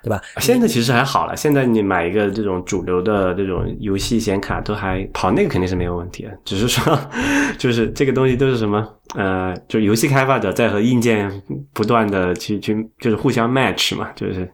[0.06, 0.22] 对吧？
[0.38, 1.36] 现在其实还好了。
[1.36, 6.30] 现在你买一个这种主流的这种游戏显卡，都还跑那个肯定是没有问题的。
[6.44, 6.96] 只是说，
[7.58, 8.86] 就是这个东西都是什么？
[9.16, 11.42] 呃，就游戏开发者在和硬件
[11.72, 14.08] 不断的去去，就是互相 match 嘛。
[14.14, 14.48] 就是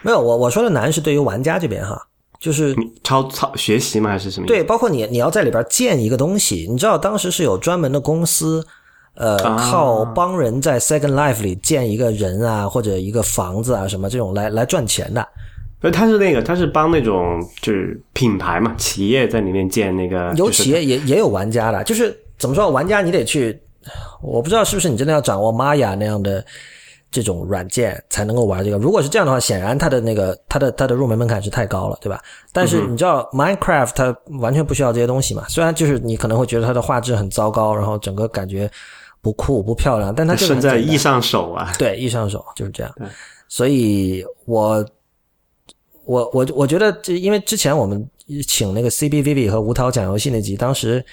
[0.00, 2.00] 没有我我说的难是对于玩家这边哈，
[2.40, 2.74] 就是
[3.04, 4.08] 抄抄学习吗？
[4.08, 4.46] 还是什么？
[4.46, 8.66] 对，包括你你要在里边建一个东西，你知道当时是有专门的公司。
[9.16, 15.26] 呃，靠帮人在 Second Life 里建一个人啊，或者一个房子啊，什么这种来来赚钱的。
[15.80, 20.32] 所以，他是那个，他是帮那种就是品牌嘛，企业在里面建那个。
[20.36, 23.58] 有企业也也有玩家的，就是怎么说，玩家你得去，
[24.22, 26.44] 我不知道是不是你真的要掌握 Maya 那样的
[27.10, 28.78] 这种软件才能够玩这个。
[28.78, 32.20] 如果是这样的话，显然它的那个它的它的入门门槛是太高了，对吧？
[32.52, 35.44] 但是你知道 Minecraft 它完全不需要这些东西嘛？
[35.48, 38.70] 虽然就是你可能会觉得它的画质很糟糕，然后整个感觉。
[39.26, 41.72] 不酷不漂亮，但它就是在易上手啊。
[41.76, 42.94] 对，易上手就是这样。
[43.48, 44.86] 所以我
[46.04, 48.08] 我我我觉得，这因为之前我们
[48.46, 51.04] 请那个 CBVV 和吴涛讲游戏那集，当时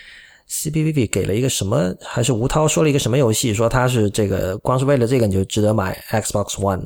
[0.47, 6.85] CBVV 给了一个什么，还是吴涛说了一个什么游戏，说他是这个光是为了这个你就值得买 Xbox One。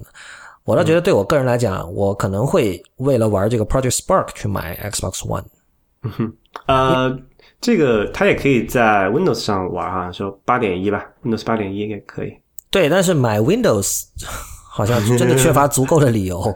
[0.64, 5.44] 我倒觉得对我个人来讲，我可能会为了玩这个 Project Spark 去买 Xbox One。
[6.04, 6.34] 嗯哼，
[6.68, 7.20] 呃。
[7.60, 12.32] 这个它也可以在 Windows 上玩哈，说八点一吧，Windows 八点一也可以。
[12.70, 14.04] 对，但是买 Windows
[14.70, 16.54] 好像真的缺乏足够的理由。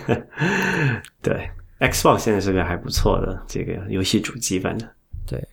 [1.20, 4.88] 对，Xbox 现在是个还不错的这个游戏主机，反正
[5.26, 5.46] 对。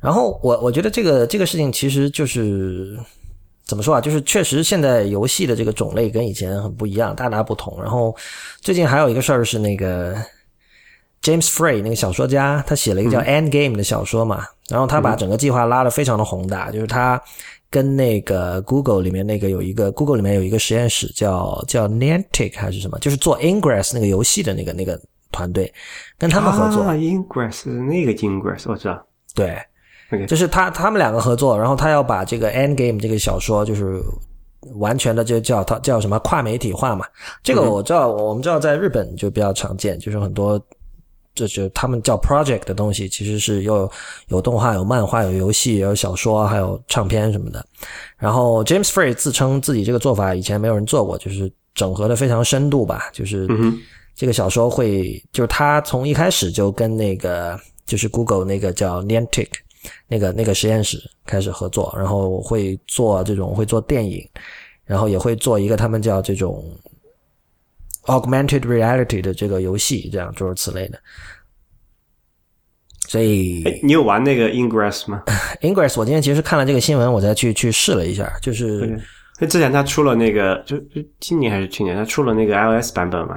[0.00, 2.98] 然后我我觉得这个这个事情其实就是
[3.64, 4.00] 怎么说啊？
[4.00, 7.80] 就是确实现在游戏的这个种类跟以前很不一样，大大不同。
[7.80, 8.14] 然后
[8.60, 10.16] 最近还有一个事儿是那个。
[11.28, 17.20] James Frey 那个小说家，他写了一个叫《End Game》的小说嘛，然后他把整个计划拉得非常的宏大，就是他
[17.68, 24.98] 跟那个 Google 里面那个有一个 Google 里面有一个实验室叫叫 Niantic 还是什么，就是做 Ingress 那个游戏的那个那个
[25.30, 25.70] 团队，
[26.16, 26.82] 跟他们合作。
[26.94, 34.00] Ingress 那个 Ingress 我知道，对，就是他他们两个合作，然后他要把这个《End Game》这个小说就是
[34.76, 37.04] 完全的就叫他叫什么跨媒体化嘛，
[37.42, 40.58] 这个我知道，我们知道在日本就比较常见，就是很多。
[41.38, 43.88] 这就他们叫 project 的东西，其实是又
[44.26, 47.64] 有动画、有漫画、有游戏、有小说，还有唱片什么的。
[48.16, 53.08] 然后 James Frey 自称自己这个做法以前没有人做过，就是整合的非常深度吧。
[53.12, 53.46] 就是
[54.16, 59.50] 这个小说会，就是他从一开始就跟那个就是 Google 那个叫 Niantic
[60.08, 64.28] 那个那个实验室开始合作，然后会做这种会做电影，
[64.84, 66.64] 然后也会做一个他们叫这种。
[68.08, 70.98] Augmented reality 的这个游戏，这样诸如此类的，
[73.06, 75.22] 所以你有玩那个 Ingress 吗？
[75.62, 78.98] Ingress，我今天其实看了这个新闻，我再去去试了一下，就是
[79.38, 83.36] 那之前他出了那个，就就今年还是去年，他出了那个 iOS 版本嘛？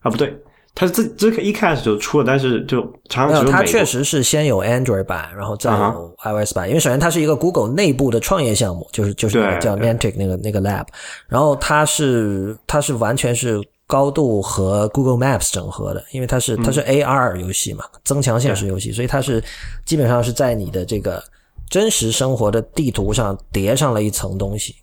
[0.00, 0.34] 啊，不对，
[0.74, 10.86] 他是自这个一开始就出了，但是就常常只有它确实是先有 Android 版，然后再有 iOS 版，因为首先它是一个 Google 内部的创业项目，就是就是叫 Niantic 那个那个 Lab，
[11.28, 13.60] 然后它是它是完全是。
[13.92, 19.44] 高度和 Google Maps 整合的，因为它是它是 AR 游戏嘛，增强现实游戏，所以它是
[19.84, 21.22] 基本上是在你的这个
[21.68, 24.74] 真实生活的地图上叠上了一层东西。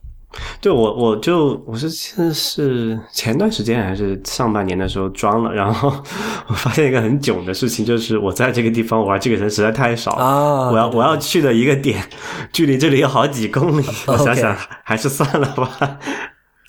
[0.61, 5.91] 对我，我就我是现在是前段时间还是上半年的时候装了，然后
[6.45, 10.69] 我发现一个很囧的事情，就是我在这个地方玩这个人实在太少啊！
[10.69, 12.07] 我要我要去的一个点，
[12.53, 15.97] 距离这里有好几公里， 我想想还是算了吧。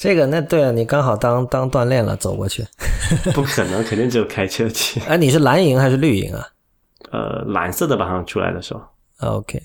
[0.01, 2.67] 这个那对啊，你刚好当当锻炼了，走过去。
[3.35, 4.99] 不可能，肯定只有开车去。
[5.01, 6.49] 哎，你是蓝营还是绿营啊？
[7.13, 8.81] 呃，蓝色的吧，上出来的时候。
[9.19, 9.63] OK，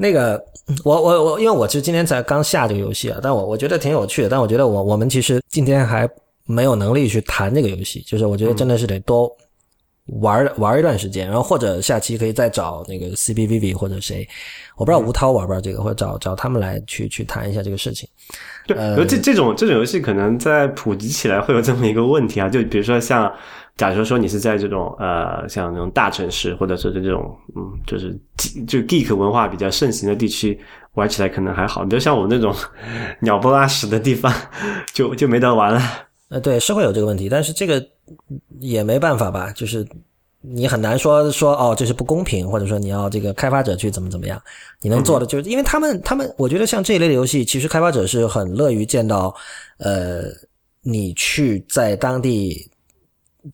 [0.00, 0.44] 那个
[0.84, 6.10] 我我我，因为我其实今天才刚下这个游戏啊，但我我觉得挺有趣的，但我觉得我我们其实今天还
[6.44, 9.30] 没有能力去谈这个游戏，就是我觉得真的是得多
[10.06, 14.26] 玩玩一段时间，然后或者下期可以再找那个 CBVV 或者谁，
[14.76, 18.08] 我不知道吴涛玩不玩这个，或者找找他们来去去谈一下这个事情。
[18.66, 18.76] 对，
[19.06, 23.32] 这这种这种游戏可能在普及起来会有这么一个问题啊，就比如说像，
[23.76, 28.16] 假如说你是在这种呃像那种大城市，或者说是这种嗯就是
[28.66, 30.58] 就 geek 文化比较盛行的地区，
[30.94, 31.84] 玩起来可能还好。
[31.84, 32.54] 比如像我们那种
[33.20, 34.32] 鸟不拉屎的地方，
[34.94, 35.80] 就就没得玩了。
[36.28, 37.84] 呃，对，是会有这个问题，但是这个
[38.60, 39.86] 也没办法吧，就是
[40.40, 44.40] 你很难说说哦这是不公平，或者说你要这个开发者去怎么怎么样。
[44.80, 49.34] 你能做的就是，因为他们他们，我觉得像这一类的游戏，其实开发者是很乐于见到，
[49.78, 50.24] 呃，
[50.82, 52.70] 你去在当地。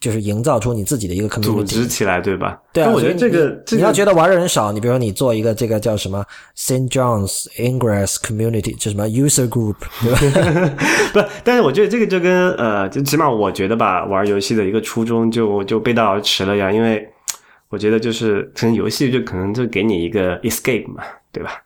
[0.00, 2.60] 就是营造出你自己的一个 community，组织起来，对吧？
[2.72, 6.24] 对啊，我觉得这个你要觉得玩的人少，你比如说你做一个这个叫什么
[6.56, 10.74] Saint John's Ingress Community，就什么 user group，对吧？
[11.12, 16.72] 不，但是我觉得这个就跟呃，就起码我觉得吧，玩游戏的一个初衷就就背道而驰了呀。
[16.72, 17.06] 因为
[17.68, 21.62] 我觉得就是可能游戏就可能就给你一个 escape 嘛，对吧？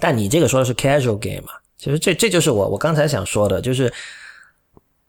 [0.00, 1.52] 但你这个说的是 casual game 嘛？
[1.78, 3.92] 其实这这就是我我刚才想说的，就是。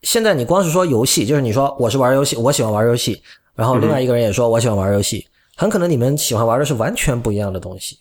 [0.03, 3.21] 现在你光是说游戏，就是你说我是玩游戏，我喜欢玩游戏，
[3.55, 5.25] 然后另外一个人也说我喜欢玩游戏，
[5.55, 7.97] 很可能你们喜欢玩的是完全不一样的东西。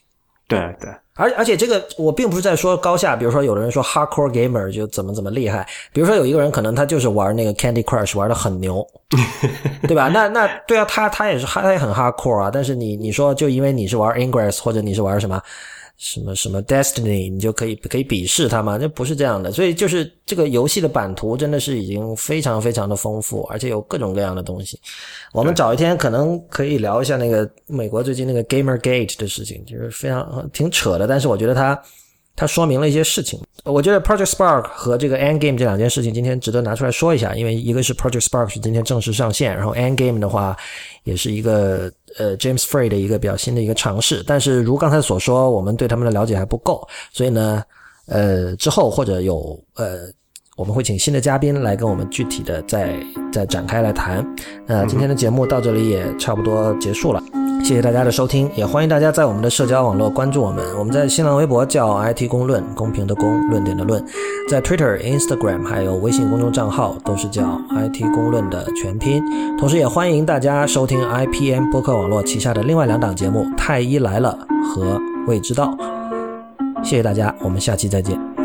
[0.48, 8.86] 对对，而而且这个我并不是在说高下，比如说有的人说 hardcore gamer 就怎么怎么厉害，比如说有一个人可能他就是玩那个 Candy Crush 玩的很牛，
[9.88, 10.08] 对吧？
[10.08, 15.40] 那那对啊，他他也是他也很 hardcore 啊，但是你你说就因为你是玩 Ingress 或者你是玩什么？
[15.96, 18.76] 什么什么 Destiny，你就可以可以鄙视它吗？
[18.80, 19.52] 那不是这样的。
[19.52, 24.78] 所以就是这个游戏的版图真的是已经非常非常的丰富，而且有各种各样的东西。
[25.32, 31.06] 我们找一天可能可以聊一下那个美国最近那个 Gamergate 的事情，就是非常挺扯的。
[31.06, 31.80] 但是我觉得他。
[32.34, 40.56] 它说明了一些事情，我觉得 Project Spark 和这个 Endgame 这两件事情今天值得拿出来说一下，因为一个是 Project Spark 是今天正式上线，然后 Endgame 的话
[41.04, 47.62] 也是一个呃 James Frey 的一个比较新的一个尝试，但是如刚才所说，我们对他们的了解还不够，所以呢，
[48.06, 50.08] 呃，之后或者有呃，
[50.56, 52.94] 我们会请新的嘉宾来跟我们具体的再
[53.32, 54.24] 再展开来谈。
[54.66, 57.22] 那今天的节目到这里也差不多结束了。
[57.64, 60.62] 谢谢大家的收听，也欢迎大家在我们的社交网络关注我们。
[60.78, 63.98] 我们在新浪微博叫 IT 公论，公平的公，论点的论；
[64.48, 69.22] 在 Twitter、Instagram 还有微信公众账号都是叫 IT 公论的全拼。
[69.56, 74.36] 同时，也欢迎大家收听 IPM 播客网络旗下的另外两档节目《太医来了》
[74.68, 74.96] 和
[75.26, 75.74] 《未知道》。
[76.84, 78.41] 谢谢大家，我们下期再见。